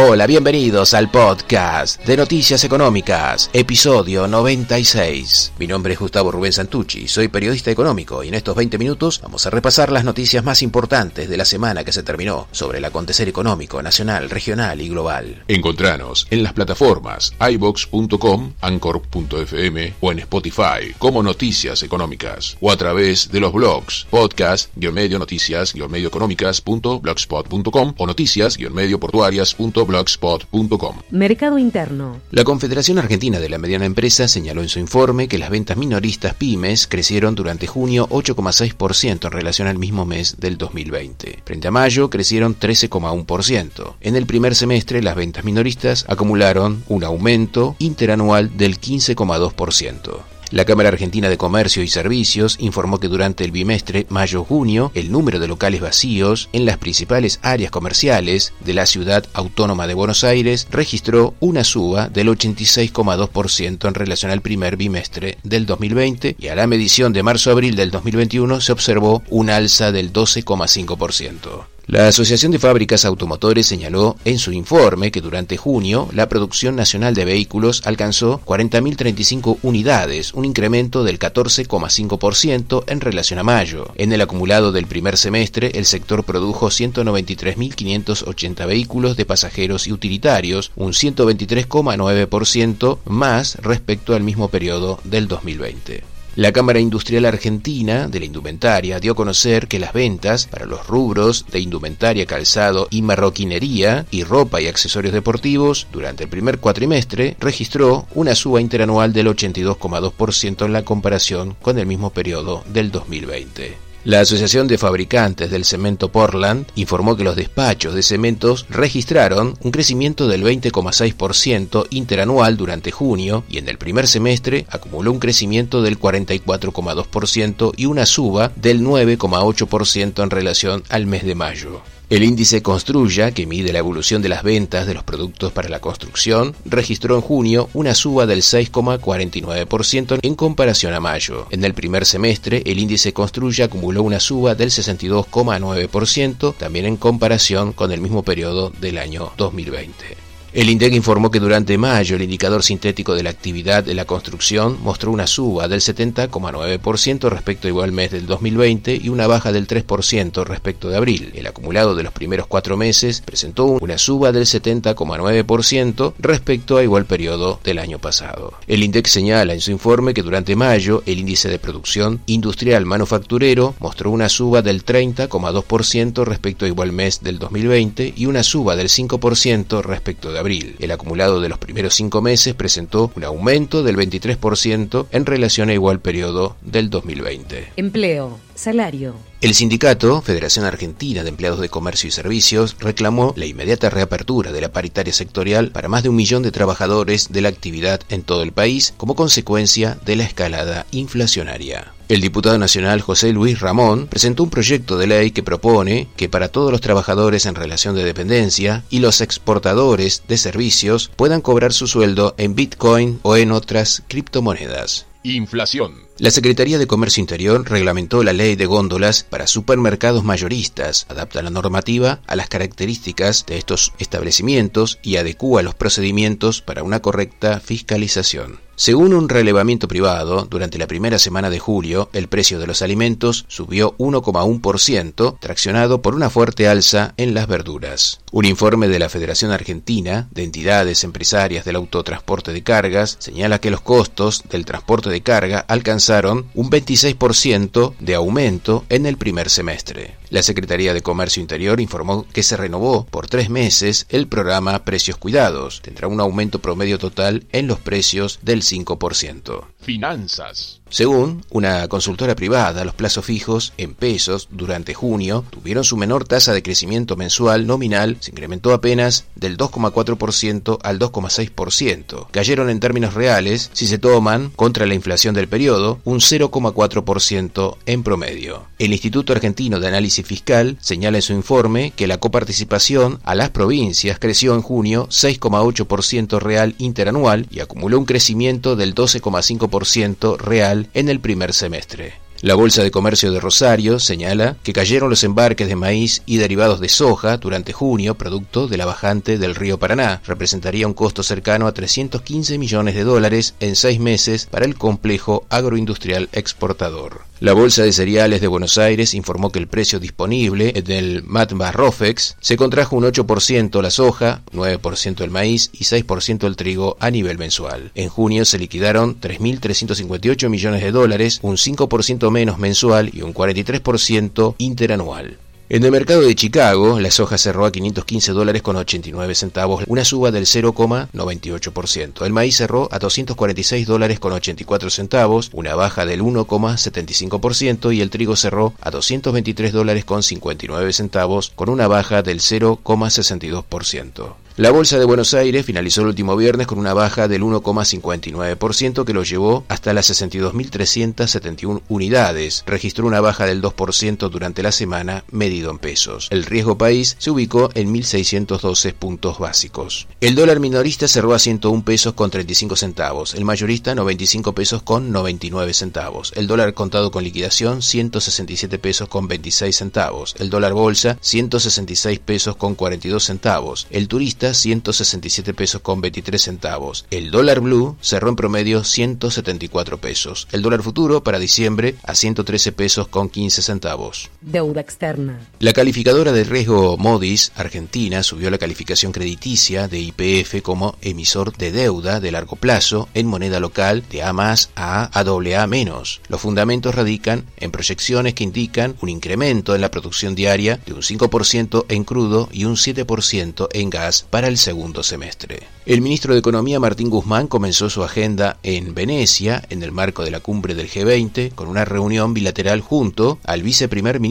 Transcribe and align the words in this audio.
Hola, 0.00 0.28
bienvenidos 0.28 0.94
al 0.94 1.10
podcast 1.10 2.06
de 2.06 2.16
Noticias 2.16 2.62
Económicas, 2.62 3.50
episodio 3.52 4.28
96. 4.28 5.54
Mi 5.58 5.66
nombre 5.66 5.94
es 5.94 5.98
Gustavo 5.98 6.30
Rubén 6.30 6.52
Santucci, 6.52 7.08
soy 7.08 7.26
periodista 7.26 7.72
económico 7.72 8.22
y 8.22 8.28
en 8.28 8.34
estos 8.34 8.54
20 8.54 8.78
minutos 8.78 9.20
vamos 9.20 9.44
a 9.44 9.50
repasar 9.50 9.90
las 9.90 10.04
noticias 10.04 10.44
más 10.44 10.62
importantes 10.62 11.28
de 11.28 11.36
la 11.36 11.44
semana 11.44 11.82
que 11.82 11.90
se 11.90 12.04
terminó 12.04 12.46
sobre 12.52 12.78
el 12.78 12.84
acontecer 12.84 13.28
económico 13.28 13.82
nacional, 13.82 14.30
regional 14.30 14.80
y 14.80 14.88
global. 14.88 15.42
Encontranos 15.48 16.28
en 16.30 16.44
las 16.44 16.52
plataformas 16.52 17.34
ibox.com, 17.40 18.52
anchor.fm 18.60 19.94
o 20.00 20.12
en 20.12 20.20
Spotify 20.20 20.94
como 20.98 21.24
Noticias 21.24 21.82
Económicas 21.82 22.56
o 22.60 22.70
a 22.70 22.76
través 22.76 23.32
de 23.32 23.40
los 23.40 23.52
blogs 23.52 24.06
podcast-medio 24.12 25.18
noticias-medioeconómicas.blogspot.com 25.18 27.94
o 27.98 28.06
noticias-medioportuarias.com 28.06 29.87
blogspot.com. 29.88 30.98
Mercado 31.10 31.58
Interno. 31.58 32.20
La 32.30 32.44
Confederación 32.44 32.98
Argentina 32.98 33.40
de 33.40 33.48
la 33.48 33.58
Mediana 33.58 33.86
Empresa 33.86 34.28
señaló 34.28 34.62
en 34.62 34.68
su 34.68 34.78
informe 34.78 35.26
que 35.26 35.38
las 35.38 35.50
ventas 35.50 35.76
minoristas 35.76 36.34
pymes 36.34 36.86
crecieron 36.86 37.34
durante 37.34 37.66
junio 37.66 38.08
8,6% 38.10 39.24
en 39.24 39.32
relación 39.32 39.66
al 39.66 39.78
mismo 39.78 40.04
mes 40.04 40.36
del 40.38 40.56
2020. 40.56 41.42
Frente 41.44 41.66
a 41.66 41.72
mayo 41.72 42.10
crecieron 42.10 42.56
13,1%. 42.56 43.94
En 44.00 44.14
el 44.14 44.26
primer 44.26 44.54
semestre 44.54 45.02
las 45.02 45.16
ventas 45.16 45.44
minoristas 45.44 46.04
acumularon 46.06 46.84
un 46.88 47.02
aumento 47.02 47.74
interanual 47.80 48.56
del 48.56 48.80
15,2%. 48.80 50.37
La 50.50 50.64
Cámara 50.64 50.88
Argentina 50.88 51.28
de 51.28 51.36
Comercio 51.36 51.82
y 51.82 51.88
Servicios 51.88 52.56
informó 52.58 52.98
que 52.98 53.08
durante 53.08 53.44
el 53.44 53.50
bimestre 53.50 54.06
mayo-junio 54.08 54.90
el 54.94 55.12
número 55.12 55.38
de 55.40 55.48
locales 55.48 55.82
vacíos 55.82 56.48
en 56.52 56.64
las 56.64 56.78
principales 56.78 57.38
áreas 57.42 57.70
comerciales 57.70 58.54
de 58.60 58.72
la 58.72 58.86
ciudad 58.86 59.26
autónoma 59.34 59.86
de 59.86 59.94
Buenos 59.94 60.24
Aires 60.24 60.66
registró 60.70 61.34
una 61.40 61.64
suba 61.64 62.08
del 62.08 62.28
86,2% 62.28 63.88
en 63.88 63.94
relación 63.94 64.30
al 64.30 64.40
primer 64.40 64.76
bimestre 64.76 65.36
del 65.42 65.66
2020 65.66 66.36
y 66.38 66.48
a 66.48 66.54
la 66.54 66.66
medición 66.66 67.12
de 67.12 67.22
marzo-abril 67.22 67.76
del 67.76 67.90
2021 67.90 68.60
se 68.62 68.72
observó 68.72 69.22
un 69.28 69.50
alza 69.50 69.92
del 69.92 70.12
12,5%. 70.12 71.77
La 71.88 72.08
Asociación 72.08 72.52
de 72.52 72.58
Fábricas 72.58 73.06
Automotores 73.06 73.66
señaló 73.66 74.16
en 74.26 74.38
su 74.38 74.52
informe 74.52 75.10
que 75.10 75.22
durante 75.22 75.56
junio 75.56 76.10
la 76.12 76.28
producción 76.28 76.76
nacional 76.76 77.14
de 77.14 77.24
vehículos 77.24 77.80
alcanzó 77.86 78.42
40.035 78.44 79.56
unidades, 79.62 80.34
un 80.34 80.44
incremento 80.44 81.02
del 81.02 81.18
14,5% 81.18 82.84
en 82.88 83.00
relación 83.00 83.38
a 83.38 83.42
mayo. 83.42 83.90
En 83.94 84.12
el 84.12 84.20
acumulado 84.20 84.70
del 84.70 84.86
primer 84.86 85.16
semestre, 85.16 85.70
el 85.76 85.86
sector 85.86 86.24
produjo 86.24 86.66
193.580 86.66 88.66
vehículos 88.66 89.16
de 89.16 89.24
pasajeros 89.24 89.86
y 89.86 89.92
utilitarios, 89.92 90.72
un 90.76 90.92
123,9% 90.92 92.98
más 93.06 93.54
respecto 93.62 94.14
al 94.14 94.22
mismo 94.22 94.48
periodo 94.48 95.00
del 95.04 95.26
2020. 95.26 96.17
La 96.38 96.52
Cámara 96.52 96.78
Industrial 96.78 97.24
Argentina 97.24 98.06
de 98.06 98.20
la 98.20 98.26
Indumentaria 98.26 99.00
dio 99.00 99.10
a 99.10 99.16
conocer 99.16 99.66
que 99.66 99.80
las 99.80 99.92
ventas 99.92 100.46
para 100.46 100.66
los 100.66 100.86
rubros 100.86 101.44
de 101.50 101.58
indumentaria, 101.58 102.26
calzado 102.26 102.86
y 102.92 103.02
marroquinería 103.02 104.06
y 104.12 104.22
ropa 104.22 104.60
y 104.60 104.68
accesorios 104.68 105.12
deportivos 105.12 105.88
durante 105.90 106.22
el 106.22 106.30
primer 106.30 106.60
cuatrimestre 106.60 107.36
registró 107.40 108.06
una 108.14 108.36
suba 108.36 108.60
interanual 108.60 109.12
del 109.12 109.26
82,2% 109.26 110.64
en 110.64 110.72
la 110.72 110.84
comparación 110.84 111.56
con 111.60 111.76
el 111.76 111.86
mismo 111.86 112.10
periodo 112.10 112.62
del 112.68 112.92
2020. 112.92 113.87
La 114.04 114.20
Asociación 114.20 114.68
de 114.68 114.78
Fabricantes 114.78 115.50
del 115.50 115.64
Cemento 115.64 116.10
Portland 116.10 116.66
informó 116.76 117.16
que 117.16 117.24
los 117.24 117.34
despachos 117.34 117.94
de 117.94 118.04
cementos 118.04 118.64
registraron 118.70 119.58
un 119.60 119.70
crecimiento 119.72 120.28
del 120.28 120.44
20,6% 120.44 121.86
interanual 121.90 122.56
durante 122.56 122.92
junio 122.92 123.44
y 123.48 123.58
en 123.58 123.68
el 123.68 123.76
primer 123.76 124.06
semestre 124.06 124.66
acumuló 124.70 125.10
un 125.10 125.18
crecimiento 125.18 125.82
del 125.82 125.98
44,2% 125.98 127.72
y 127.76 127.86
una 127.86 128.06
suba 128.06 128.52
del 128.54 128.82
9,8% 128.82 130.22
en 130.22 130.30
relación 130.30 130.84
al 130.88 131.06
mes 131.06 131.24
de 131.24 131.34
mayo. 131.34 131.82
El 132.10 132.22
índice 132.22 132.62
Construya, 132.62 133.32
que 133.32 133.46
mide 133.46 133.70
la 133.70 133.80
evolución 133.80 134.22
de 134.22 134.30
las 134.30 134.42
ventas 134.42 134.86
de 134.86 134.94
los 134.94 135.04
productos 135.04 135.52
para 135.52 135.68
la 135.68 135.80
construcción, 135.80 136.54
registró 136.64 137.16
en 137.16 137.20
junio 137.20 137.68
una 137.74 137.94
suba 137.94 138.24
del 138.24 138.40
6,49% 138.40 140.18
en 140.22 140.34
comparación 140.34 140.94
a 140.94 141.00
mayo. 141.00 141.46
En 141.50 141.64
el 141.64 141.74
primer 141.74 142.06
semestre, 142.06 142.62
el 142.64 142.78
índice 142.78 143.12
Construya 143.12 143.66
acumuló 143.66 144.02
una 144.02 144.20
suba 144.20 144.54
del 144.54 144.70
62,9%, 144.70 146.54
también 146.56 146.86
en 146.86 146.96
comparación 146.96 147.74
con 147.74 147.92
el 147.92 148.00
mismo 148.00 148.22
periodo 148.22 148.72
del 148.80 148.96
año 148.96 149.32
2020. 149.36 150.27
El 150.54 150.70
INDEC 150.70 150.94
informó 150.94 151.30
que 151.30 151.40
durante 151.40 151.76
mayo 151.76 152.16
el 152.16 152.22
indicador 152.22 152.62
sintético 152.62 153.14
de 153.14 153.22
la 153.22 153.28
actividad 153.28 153.84
de 153.84 153.92
la 153.92 154.06
construcción 154.06 154.78
mostró 154.82 155.10
una 155.10 155.26
suba 155.26 155.68
del 155.68 155.82
70,9% 155.82 157.28
respecto 157.28 157.68
igual 157.68 157.92
mes 157.92 158.10
del 158.12 158.26
2020 158.26 158.98
y 159.02 159.10
una 159.10 159.26
baja 159.26 159.52
del 159.52 159.66
3% 159.66 160.44
respecto 160.46 160.88
de 160.88 160.96
abril. 160.96 161.32
El 161.34 161.46
acumulado 161.46 161.94
de 161.94 162.02
los 162.02 162.14
primeros 162.14 162.46
cuatro 162.46 162.78
meses 162.78 163.20
presentó 163.20 163.66
una 163.66 163.98
suba 163.98 164.32
del 164.32 164.46
70,9% 164.46 166.14
respecto 166.18 166.78
a 166.78 166.82
igual 166.82 167.04
periodo 167.04 167.60
del 167.62 167.78
año 167.78 167.98
pasado. 167.98 168.54
El 168.66 168.82
INDEC 168.82 169.06
señala 169.06 169.52
en 169.52 169.60
su 169.60 169.70
informe 169.70 170.14
que 170.14 170.22
durante 170.22 170.56
mayo 170.56 171.02
el 171.04 171.18
índice 171.18 171.50
de 171.50 171.58
producción 171.58 172.22
industrial 172.24 172.86
manufacturero 172.86 173.74
mostró 173.80 174.10
una 174.10 174.30
suba 174.30 174.62
del 174.62 174.82
30,2% 174.82 176.24
respecto 176.24 176.64
a 176.64 176.68
igual 176.68 176.92
mes 176.92 177.22
del 177.22 177.38
2020 177.38 178.14
y 178.16 178.24
una 178.24 178.42
suba 178.42 178.76
del 178.76 178.88
5% 178.88 179.82
respecto 179.82 180.32
de 180.32 180.37
El 180.78 180.90
acumulado 180.90 181.40
de 181.40 181.48
los 181.48 181.58
primeros 181.58 181.94
cinco 181.94 182.22
meses 182.22 182.54
presentó 182.54 183.10
un 183.16 183.24
aumento 183.24 183.82
del 183.82 183.96
23% 183.96 185.06
en 185.10 185.26
relación 185.26 185.68
a 185.68 185.74
igual 185.74 186.00
periodo 186.00 186.56
del 186.62 186.90
2020. 186.90 187.72
Empleo, 187.76 188.38
salario. 188.58 189.14
El 189.40 189.54
sindicato, 189.54 190.20
Federación 190.20 190.64
Argentina 190.64 191.22
de 191.22 191.28
Empleados 191.28 191.60
de 191.60 191.68
Comercio 191.68 192.08
y 192.08 192.10
Servicios, 192.10 192.76
reclamó 192.80 193.32
la 193.36 193.46
inmediata 193.46 193.88
reapertura 193.88 194.50
de 194.50 194.60
la 194.60 194.72
paritaria 194.72 195.12
sectorial 195.12 195.70
para 195.70 195.88
más 195.88 196.02
de 196.02 196.08
un 196.08 196.16
millón 196.16 196.42
de 196.42 196.50
trabajadores 196.50 197.28
de 197.30 197.40
la 197.40 197.48
actividad 197.48 198.00
en 198.08 198.24
todo 198.24 198.42
el 198.42 198.52
país 198.52 198.94
como 198.96 199.14
consecuencia 199.14 199.96
de 200.04 200.16
la 200.16 200.24
escalada 200.24 200.86
inflacionaria. 200.90 201.92
El 202.08 202.20
diputado 202.20 202.58
nacional 202.58 203.00
José 203.00 203.32
Luis 203.32 203.60
Ramón 203.60 204.06
presentó 204.08 204.42
un 204.42 204.50
proyecto 204.50 204.96
de 204.96 205.06
ley 205.06 205.30
que 205.30 205.42
propone 205.42 206.08
que 206.16 206.28
para 206.28 206.48
todos 206.48 206.72
los 206.72 206.80
trabajadores 206.80 207.46
en 207.46 207.54
relación 207.54 207.94
de 207.94 208.02
dependencia 208.02 208.82
y 208.88 209.00
los 209.00 209.20
exportadores 209.20 210.22
de 210.26 210.38
servicios 210.38 211.10
puedan 211.14 211.42
cobrar 211.42 211.72
su 211.72 211.86
sueldo 211.86 212.34
en 212.38 212.54
Bitcoin 212.54 213.20
o 213.22 213.36
en 213.36 213.52
otras 213.52 214.02
criptomonedas. 214.08 215.06
Inflación. 215.22 216.07
La 216.18 216.32
Secretaría 216.32 216.78
de 216.78 216.88
Comercio 216.88 217.20
Interior 217.20 217.64
reglamentó 217.70 218.24
la 218.24 218.32
ley 218.32 218.56
de 218.56 218.66
góndolas 218.66 219.22
para 219.22 219.46
supermercados 219.46 220.24
mayoristas, 220.24 221.06
adapta 221.08 221.42
la 221.42 221.50
normativa 221.50 222.22
a 222.26 222.34
las 222.34 222.48
características 222.48 223.46
de 223.46 223.56
estos 223.56 223.92
establecimientos 224.00 224.98
y 225.00 225.14
adecúa 225.14 225.62
los 225.62 225.76
procedimientos 225.76 226.60
para 226.60 226.82
una 226.82 226.98
correcta 226.98 227.60
fiscalización. 227.60 228.67
Según 228.80 229.12
un 229.12 229.28
relevamiento 229.28 229.88
privado, 229.88 230.46
durante 230.48 230.78
la 230.78 230.86
primera 230.86 231.18
semana 231.18 231.50
de 231.50 231.58
julio, 231.58 232.10
el 232.12 232.28
precio 232.28 232.60
de 232.60 232.68
los 232.68 232.80
alimentos 232.80 233.44
subió 233.48 233.96
1,1%, 233.98 235.36
traccionado 235.40 236.00
por 236.00 236.14
una 236.14 236.30
fuerte 236.30 236.68
alza 236.68 237.12
en 237.16 237.34
las 237.34 237.48
verduras. 237.48 238.20
Un 238.30 238.44
informe 238.44 238.86
de 238.86 239.00
la 239.00 239.08
Federación 239.08 239.50
Argentina 239.50 240.28
de 240.30 240.44
Entidades 240.44 241.02
Empresarias 241.02 241.64
del 241.64 241.74
Autotransporte 241.74 242.52
de 242.52 242.62
Cargas 242.62 243.16
señala 243.18 243.58
que 243.58 243.72
los 243.72 243.80
costos 243.80 244.44
del 244.48 244.64
transporte 244.64 245.10
de 245.10 245.22
carga 245.22 245.58
alcanzaron 245.66 246.46
un 246.54 246.70
26% 246.70 247.94
de 247.98 248.14
aumento 248.14 248.84
en 248.90 249.06
el 249.06 249.16
primer 249.16 249.50
semestre. 249.50 250.18
La 250.30 250.42
Secretaría 250.42 250.92
de 250.92 251.00
Comercio 251.00 251.40
Interior 251.40 251.80
informó 251.80 252.26
que 252.32 252.42
se 252.42 252.58
renovó 252.58 253.06
por 253.06 253.28
tres 253.28 253.48
meses 253.48 254.06
el 254.10 254.28
programa 254.28 254.84
Precios 254.84 255.16
Cuidados. 255.16 255.80
Tendrá 255.80 256.06
un 256.06 256.20
aumento 256.20 256.58
promedio 256.58 256.98
total 256.98 257.46
en 257.52 257.66
los 257.66 257.80
precios 257.80 258.38
del 258.42 258.62
5%. 258.70 259.64
Finanzas. 259.80 260.77
Según 260.90 261.44
una 261.50 261.86
consultora 261.88 262.34
privada, 262.34 262.84
los 262.84 262.94
plazos 262.94 263.24
fijos 263.24 263.74
en 263.76 263.94
pesos 263.94 264.48
durante 264.50 264.94
junio 264.94 265.44
tuvieron 265.50 265.84
su 265.84 265.96
menor 265.96 266.26
tasa 266.26 266.54
de 266.54 266.62
crecimiento 266.62 267.14
mensual 267.14 267.66
nominal, 267.66 268.16
se 268.20 268.30
incrementó 268.30 268.72
apenas 268.72 269.26
del 269.34 269.58
2,4% 269.58 270.78
al 270.82 270.98
2,6%. 270.98 272.28
Cayeron 272.30 272.70
en 272.70 272.80
términos 272.80 273.14
reales, 273.14 273.70
si 273.74 273.86
se 273.86 273.98
toman 273.98 274.50
contra 274.56 274.86
la 274.86 274.94
inflación 274.94 275.34
del 275.34 275.48
periodo, 275.48 276.00
un 276.04 276.20
0,4% 276.20 277.76
en 277.84 278.02
promedio. 278.02 278.66
El 278.78 278.92
Instituto 278.92 279.32
Argentino 279.32 279.80
de 279.80 279.88
Análisis 279.88 280.24
Fiscal 280.24 280.78
señala 280.80 281.18
en 281.18 281.22
su 281.22 281.32
informe 281.32 281.92
que 281.94 282.06
la 282.06 282.18
coparticipación 282.18 283.20
a 283.24 283.34
las 283.34 283.50
provincias 283.50 284.18
creció 284.18 284.54
en 284.54 284.62
junio 284.62 285.06
6,8% 285.10 286.38
real 286.38 286.74
interanual 286.78 287.46
y 287.50 287.60
acumuló 287.60 287.98
un 287.98 288.06
crecimiento 288.06 288.76
del 288.76 288.94
12,5% 288.94 290.38
real 290.38 290.77
en 290.94 291.08
el 291.08 291.20
primer 291.20 291.52
semestre. 291.52 292.27
La 292.40 292.54
Bolsa 292.54 292.84
de 292.84 292.92
Comercio 292.92 293.32
de 293.32 293.40
Rosario 293.40 293.98
señala 293.98 294.56
que 294.62 294.72
cayeron 294.72 295.10
los 295.10 295.24
embarques 295.24 295.66
de 295.66 295.74
maíz 295.74 296.22
y 296.24 296.36
derivados 296.36 296.78
de 296.78 296.88
soja 296.88 297.36
durante 297.36 297.72
junio, 297.72 298.14
producto 298.14 298.68
de 298.68 298.76
la 298.76 298.86
bajante 298.86 299.38
del 299.38 299.56
río 299.56 299.80
Paraná. 299.80 300.22
Representaría 300.24 300.86
un 300.86 300.94
costo 300.94 301.24
cercano 301.24 301.66
a 301.66 301.74
315 301.74 302.56
millones 302.58 302.94
de 302.94 303.02
dólares 303.02 303.56
en 303.58 303.74
seis 303.74 303.98
meses 303.98 304.46
para 304.46 304.66
el 304.66 304.76
complejo 304.76 305.46
agroindustrial 305.50 306.28
exportador. 306.30 307.28
La 307.40 307.52
Bolsa 307.52 307.84
de 307.84 307.92
Cereales 307.92 308.40
de 308.40 308.48
Buenos 308.48 308.78
Aires 308.78 309.14
informó 309.14 309.52
que 309.52 309.60
el 309.60 309.68
precio 309.68 310.00
disponible 310.00 310.72
del 310.72 311.22
Matba 311.22 311.70
Rofex 311.70 312.36
se 312.40 312.56
contrajo 312.56 312.96
un 312.96 313.04
8% 313.04 313.80
la 313.80 313.90
soja, 313.90 314.42
9% 314.52 315.20
el 315.22 315.30
maíz 315.30 315.70
y 315.72 315.84
6% 315.84 316.48
el 316.48 316.56
trigo 316.56 316.96
a 316.98 317.12
nivel 317.12 317.38
mensual. 317.38 317.92
En 317.94 318.08
junio 318.08 318.44
se 318.44 318.58
liquidaron 318.58 319.20
3.358 319.20 320.48
millones 320.48 320.82
de 320.82 320.90
dólares, 320.90 321.38
un 321.42 321.56
5% 321.56 322.27
menos 322.30 322.58
mensual 322.58 323.10
y 323.12 323.22
un 323.22 323.34
43% 323.34 324.54
interanual. 324.58 325.38
En 325.70 325.84
el 325.84 325.90
mercado 325.90 326.22
de 326.22 326.34
Chicago, 326.34 326.98
la 326.98 327.10
soja 327.10 327.36
cerró 327.36 327.66
a 327.66 327.72
515 327.72 328.32
dólares 328.32 328.62
con 328.62 328.76
89 328.76 329.34
centavos, 329.34 329.84
una 329.86 330.02
suba 330.02 330.30
del 330.30 330.46
0,98%. 330.46 332.24
El 332.24 332.32
maíz 332.32 332.56
cerró 332.56 332.88
a 332.90 332.98
246 332.98 333.86
dólares 333.86 334.18
con 334.18 334.32
84 334.32 334.88
centavos, 334.88 335.50
una 335.52 335.74
baja 335.74 336.06
del 336.06 336.22
1,75% 336.22 337.94
y 337.94 338.00
el 338.00 338.08
trigo 338.08 338.34
cerró 338.34 338.72
a 338.80 338.90
223 338.90 339.74
dólares 339.74 340.06
con 340.06 340.22
59 340.22 340.90
centavos, 340.94 341.52
con 341.54 341.68
una 341.68 341.86
baja 341.86 342.22
del 342.22 342.40
0,62%. 342.40 344.36
La 344.58 344.72
Bolsa 344.72 344.98
de 344.98 345.04
Buenos 345.04 345.34
Aires 345.34 345.64
finalizó 345.64 346.00
el 346.00 346.08
último 346.08 346.36
viernes 346.36 346.66
con 346.66 346.80
una 346.80 346.92
baja 346.92 347.28
del 347.28 347.42
1,59% 347.42 349.04
que 349.04 349.12
lo 349.12 349.22
llevó 349.22 349.64
hasta 349.68 349.92
las 349.92 350.10
62.371 350.10 351.82
unidades. 351.88 352.64
Registró 352.66 353.06
una 353.06 353.20
baja 353.20 353.46
del 353.46 353.62
2% 353.62 354.28
durante 354.28 354.64
la 354.64 354.72
semana 354.72 355.22
medido 355.30 355.70
en 355.70 355.78
pesos. 355.78 356.26
El 356.32 356.44
riesgo 356.44 356.76
país 356.76 357.14
se 357.20 357.30
ubicó 357.30 357.70
en 357.74 357.94
1.612 357.94 358.94
puntos 358.94 359.38
básicos. 359.38 360.08
El 360.20 360.34
dólar 360.34 360.58
minorista 360.58 361.06
cerró 361.06 361.34
a 361.34 361.38
101 361.38 361.84
pesos 361.84 362.14
con 362.14 362.28
35 362.28 362.74
centavos. 362.74 363.36
El 363.36 363.44
mayorista 363.44 363.94
95 363.94 364.56
pesos 364.56 364.82
con 364.82 365.12
99 365.12 365.72
centavos. 365.72 366.32
El 366.34 366.48
dólar 366.48 366.74
contado 366.74 367.12
con 367.12 367.22
liquidación 367.22 367.80
167 367.80 368.76
pesos 368.80 369.08
con 369.08 369.28
26 369.28 369.76
centavos. 369.76 370.34
El 370.36 370.50
dólar 370.50 370.72
bolsa 370.72 371.16
166 371.20 372.18
pesos 372.18 372.56
con 372.56 372.74
42 372.74 373.22
centavos. 373.22 373.86
El 373.90 374.08
turista 374.08 374.47
167 374.54 375.54
pesos 375.54 375.80
con 375.82 376.00
23 376.00 376.40
centavos. 376.40 377.06
El 377.10 377.30
dólar 377.30 377.60
blue 377.60 377.96
cerró 378.00 378.28
en 378.28 378.36
promedio 378.36 378.84
174 378.84 379.98
pesos. 379.98 380.48
El 380.52 380.62
dólar 380.62 380.82
futuro 380.82 381.22
para 381.22 381.38
diciembre 381.38 381.96
a 382.02 382.14
113 382.14 382.72
pesos 382.72 383.08
con 383.08 383.28
15 383.28 383.62
centavos. 383.62 384.30
Deuda 384.40 384.80
externa. 384.80 385.40
La 385.58 385.72
calificadora 385.72 386.30
de 386.30 386.44
riesgo 386.44 386.96
Modis 386.96 387.50
Argentina 387.56 388.22
subió 388.22 388.50
la 388.50 388.58
calificación 388.58 389.10
crediticia 389.10 389.88
de 389.88 389.98
IPF 389.98 390.62
como 390.62 390.96
emisor 391.02 391.56
de 391.56 391.72
deuda 391.72 392.20
de 392.20 392.30
largo 392.30 392.54
plazo 392.54 393.08
en 393.14 393.26
moneda 393.26 393.58
local 393.58 394.04
de 394.10 394.22
A 394.22 394.32
más 394.32 394.70
a 394.76 395.10
AA 395.12 395.66
menos. 395.66 396.20
Los 396.28 396.40
fundamentos 396.40 396.94
radican 396.94 397.46
en 397.56 397.72
proyecciones 397.72 398.34
que 398.34 398.44
indican 398.44 398.94
un 399.00 399.08
incremento 399.08 399.74
en 399.74 399.80
la 399.80 399.90
producción 399.90 400.36
diaria 400.36 400.78
de 400.86 400.92
un 400.92 401.02
5% 401.02 401.86
en 401.88 402.04
crudo 402.04 402.48
y 402.52 402.64
un 402.64 402.76
7% 402.76 403.68
en 403.72 403.90
gas 403.90 404.24
para 404.30 404.46
el 404.46 404.56
segundo 404.56 405.02
semestre. 405.02 405.66
El 405.84 406.02
ministro 406.02 406.34
de 406.34 406.40
Economía 406.40 406.78
Martín 406.78 407.08
Guzmán 407.08 407.48
comenzó 407.48 407.88
su 407.90 408.04
agenda 408.04 408.58
en 408.62 408.94
Venecia 408.94 409.64
en 409.70 409.82
el 409.82 409.90
marco 409.90 410.22
de 410.22 410.30
la 410.30 410.40
cumbre 410.40 410.74
del 410.74 410.88
G20 410.88 411.54
con 411.54 411.66
una 411.66 411.86
reunión 411.86 412.34
bilateral 412.34 412.82
junto 412.82 413.38
al 413.42 413.62
viceprimer 413.62 414.20
ministro 414.20 414.28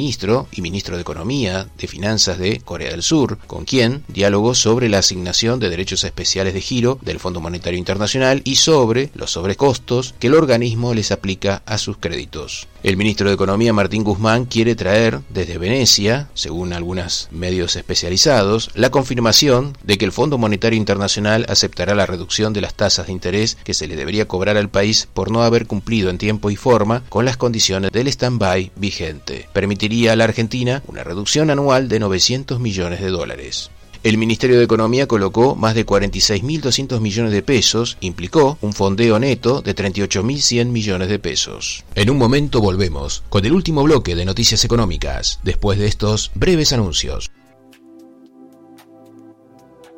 y 0.53 0.61
ministro 0.61 0.95
de 0.95 1.01
Economía 1.01 1.67
de 1.77 1.87
Finanzas 1.87 2.37
de 2.39 2.61
Corea 2.61 2.91
del 2.91 3.03
Sur, 3.03 3.37
con 3.45 3.65
quien 3.65 4.05
dialogó 4.07 4.55
sobre 4.55 4.87
la 4.87 4.99
asignación 4.99 5.59
de 5.59 5.69
derechos 5.69 6.05
especiales 6.05 6.53
de 6.53 6.61
giro 6.61 6.97
del 7.01 7.19
Fondo 7.19 7.41
Monetario 7.41 7.77
Internacional 7.77 8.41
y 8.45 8.55
sobre 8.55 9.09
los 9.15 9.31
sobrecostos 9.31 10.15
que 10.17 10.27
el 10.27 10.35
organismo 10.35 10.93
les 10.93 11.11
aplica 11.11 11.61
a 11.65 11.77
sus 11.77 11.97
créditos. 11.97 12.69
El 12.83 12.95
ministro 12.95 13.27
de 13.27 13.35
Economía 13.35 13.73
Martín 13.73 14.03
Guzmán 14.03 14.45
quiere 14.45 14.75
traer 14.75 15.19
desde 15.29 15.57
Venecia, 15.57 16.29
según 16.35 16.71
algunos 16.71 17.27
medios 17.31 17.75
especializados, 17.75 18.69
la 18.75 18.91
confirmación 18.91 19.75
de 19.83 19.97
que 19.97 20.05
el 20.05 20.11
Fondo 20.11 20.37
Monetario 20.37 20.77
Internacional 20.77 21.45
aceptará 21.49 21.95
la 21.95 22.05
reducción 22.05 22.53
de 22.53 22.61
las 22.61 22.75
tasas 22.75 23.07
de 23.07 23.13
interés 23.13 23.57
que 23.63 23.73
se 23.73 23.87
le 23.87 23.95
debería 23.95 24.27
cobrar 24.27 24.55
al 24.55 24.69
país 24.69 25.09
por 25.13 25.31
no 25.31 25.41
haber 25.41 25.67
cumplido 25.67 26.09
en 26.09 26.17
tiempo 26.17 26.49
y 26.49 26.55
forma 26.55 27.03
con 27.09 27.25
las 27.25 27.35
condiciones 27.35 27.91
del 27.91 28.07
stand-by 28.07 28.71
vigente. 28.75 29.49
A 29.87 30.15
la 30.17 30.25
Argentina 30.25 30.83
una 30.87 31.05
reducción 31.05 31.49
anual 31.49 31.87
de 31.87 31.99
900 31.99 32.59
millones 32.59 32.99
de 32.99 33.07
dólares. 33.07 33.71
El 34.03 34.17
Ministerio 34.17 34.57
de 34.57 34.65
Economía 34.65 35.07
colocó 35.07 35.55
más 35.55 35.75
de 35.75 35.85
46.200 35.85 36.99
millones 36.99 37.31
de 37.31 37.41
pesos, 37.41 37.97
implicó 38.01 38.57
un 38.59 38.73
fondeo 38.73 39.17
neto 39.17 39.61
de 39.61 39.73
38.100 39.73 40.65
millones 40.65 41.07
de 41.07 41.19
pesos. 41.19 41.85
En 41.95 42.09
un 42.09 42.17
momento 42.17 42.59
volvemos 42.59 43.23
con 43.29 43.45
el 43.45 43.53
último 43.53 43.81
bloque 43.83 44.13
de 44.13 44.25
noticias 44.25 44.65
económicas, 44.65 45.39
después 45.43 45.79
de 45.79 45.87
estos 45.87 46.31
breves 46.35 46.73
anuncios. 46.73 47.31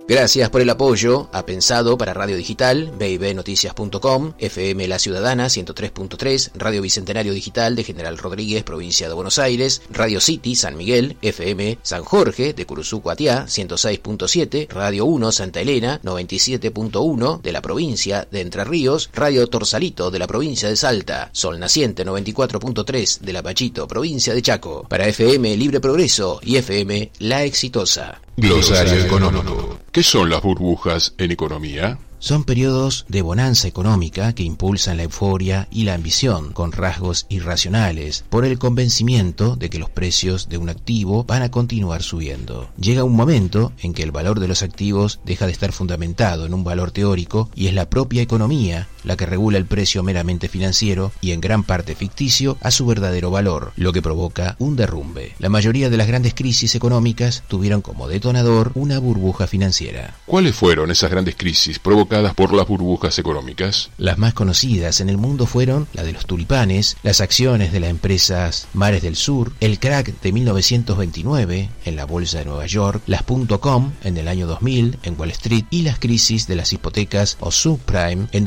Gracias 0.09 0.49
por 0.49 0.59
el 0.59 0.69
apoyo 0.71 1.29
a 1.33 1.45
Pensado 1.45 1.95
para 1.95 2.15
Radio 2.15 2.35
Digital, 2.35 2.91
bibnoticias.com, 2.97 4.33
FM 4.39 4.87
La 4.87 4.97
Ciudadana 4.97 5.45
103.3, 5.45 6.53
Radio 6.55 6.81
Bicentenario 6.81 7.31
Digital 7.31 7.75
de 7.75 7.83
General 7.83 8.17
Rodríguez, 8.17 8.63
provincia 8.63 9.07
de 9.07 9.13
Buenos 9.13 9.37
Aires, 9.37 9.83
Radio 9.91 10.19
City 10.19 10.55
San 10.55 10.77
Miguel, 10.77 11.15
FM 11.21 11.77
San 11.83 12.03
Jorge 12.03 12.53
de 12.53 12.65
Curuzú 12.65 13.03
Cuatiá 13.03 13.45
106.7, 13.45 14.67
Radio 14.69 15.05
1 15.05 15.31
Santa 15.31 15.61
Elena 15.61 16.01
97.1 16.01 17.41
de 17.43 17.51
la 17.51 17.61
provincia 17.61 18.27
de 18.31 18.41
Entre 18.41 18.63
Ríos, 18.63 19.11
Radio 19.13 19.45
Torsalito 19.45 20.09
de 20.09 20.17
la 20.17 20.25
provincia 20.25 20.69
de 20.69 20.75
Salta, 20.75 21.29
Sol 21.33 21.59
Naciente 21.59 22.03
94.3 22.03 23.19
de 23.19 23.31
La 23.31 23.43
Pachito, 23.43 23.87
provincia 23.87 24.33
de 24.33 24.41
Chaco, 24.41 24.87
para 24.89 25.07
FM 25.07 25.55
Libre 25.55 25.79
Progreso 25.79 26.39
y 26.41 26.55
FM 26.55 27.11
La 27.19 27.43
Exitosa. 27.43 28.19
Glosario 28.37 29.03
económico. 29.03 29.77
¿Qué 29.91 30.03
son 30.03 30.29
las 30.29 30.43
burbujas 30.43 31.15
en 31.17 31.31
economía? 31.31 31.97
Son 32.19 32.43
periodos 32.43 33.05
de 33.07 33.23
bonanza 33.23 33.67
económica 33.67 34.33
que 34.33 34.43
impulsan 34.43 34.97
la 34.97 35.03
euforia 35.03 35.67
y 35.71 35.83
la 35.83 35.95
ambición, 35.95 36.51
con 36.51 36.73
rasgos 36.73 37.25
irracionales, 37.29 38.25
por 38.29 38.45
el 38.45 38.59
convencimiento 38.59 39.55
de 39.55 39.69
que 39.69 39.79
los 39.79 39.89
precios 39.89 40.47
de 40.47 40.57
un 40.57 40.69
activo 40.69 41.23
van 41.23 41.41
a 41.41 41.49
continuar 41.49 42.03
subiendo. 42.03 42.69
Llega 42.77 43.05
un 43.05 43.15
momento 43.15 43.71
en 43.81 43.93
que 43.93 44.03
el 44.03 44.11
valor 44.11 44.39
de 44.39 44.49
los 44.49 44.61
activos 44.61 45.21
deja 45.23 45.47
de 45.47 45.53
estar 45.53 45.71
fundamentado 45.71 46.45
en 46.45 46.53
un 46.53 46.63
valor 46.63 46.91
teórico 46.91 47.49
y 47.55 47.67
es 47.67 47.73
la 47.73 47.89
propia 47.89 48.21
economía 48.21 48.89
la 49.03 49.15
que 49.15 49.25
regula 49.25 49.57
el 49.57 49.65
precio 49.65 50.03
meramente 50.03 50.49
financiero 50.49 51.11
y 51.21 51.31
en 51.31 51.41
gran 51.41 51.63
parte 51.63 51.95
ficticio 51.95 52.57
a 52.61 52.71
su 52.71 52.85
verdadero 52.85 53.31
valor, 53.31 53.71
lo 53.75 53.93
que 53.93 54.01
provoca 54.01 54.55
un 54.59 54.75
derrumbe. 54.75 55.33
La 55.39 55.49
mayoría 55.49 55.89
de 55.89 55.97
las 55.97 56.07
grandes 56.07 56.33
crisis 56.33 56.75
económicas 56.75 57.43
tuvieron 57.47 57.81
como 57.81 58.07
detonador 58.07 58.71
una 58.75 58.99
burbuja 58.99 59.47
financiera. 59.47 60.15
¿Cuáles 60.25 60.55
fueron 60.55 60.91
esas 60.91 61.11
grandes 61.11 61.35
crisis 61.35 61.79
provocadas 61.79 62.33
por 62.33 62.53
las 62.53 62.67
burbujas 62.67 63.17
económicas? 63.19 63.89
Las 63.97 64.17
más 64.17 64.33
conocidas 64.33 65.01
en 65.01 65.09
el 65.09 65.17
mundo 65.17 65.45
fueron 65.45 65.87
la 65.93 66.03
de 66.03 66.13
los 66.13 66.25
tulipanes, 66.25 66.97
las 67.03 67.21
acciones 67.21 67.71
de 67.71 67.79
las 67.79 67.89
empresas 67.89 68.67
Mares 68.73 69.01
del 69.01 69.15
Sur, 69.15 69.53
el 69.59 69.79
crack 69.79 70.19
de 70.21 70.31
1929 70.31 71.69
en 71.85 71.95
la 71.95 72.05
Bolsa 72.05 72.39
de 72.39 72.45
Nueva 72.45 72.65
York, 72.65 73.01
las 73.05 73.23
.com 73.59 73.91
en 74.03 74.17
el 74.17 74.27
año 74.27 74.47
2000 74.47 74.99
en 75.03 75.19
Wall 75.19 75.31
Street 75.31 75.65
y 75.69 75.83
las 75.83 75.99
crisis 75.99 76.47
de 76.47 76.55
las 76.55 76.73
hipotecas 76.73 77.37
o 77.39 77.51
subprime 77.51 78.27
en 78.31 78.45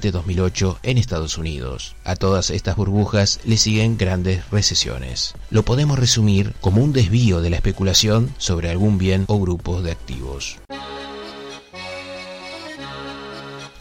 2007-2008 0.00 0.78
en 0.82 0.98
Estados 0.98 1.38
Unidos. 1.38 1.96
A 2.04 2.16
todas 2.16 2.50
estas 2.50 2.76
burbujas 2.76 3.40
le 3.44 3.56
siguen 3.56 3.96
grandes 3.96 4.48
recesiones. 4.50 5.34
Lo 5.50 5.64
podemos 5.64 5.98
resumir 5.98 6.54
como 6.60 6.82
un 6.82 6.92
desvío 6.92 7.40
de 7.40 7.50
la 7.50 7.56
especulación 7.56 8.34
sobre 8.38 8.70
algún 8.70 8.98
bien 8.98 9.24
o 9.28 9.38
grupos 9.38 9.82
de 9.82 9.92
activos. 9.92 10.58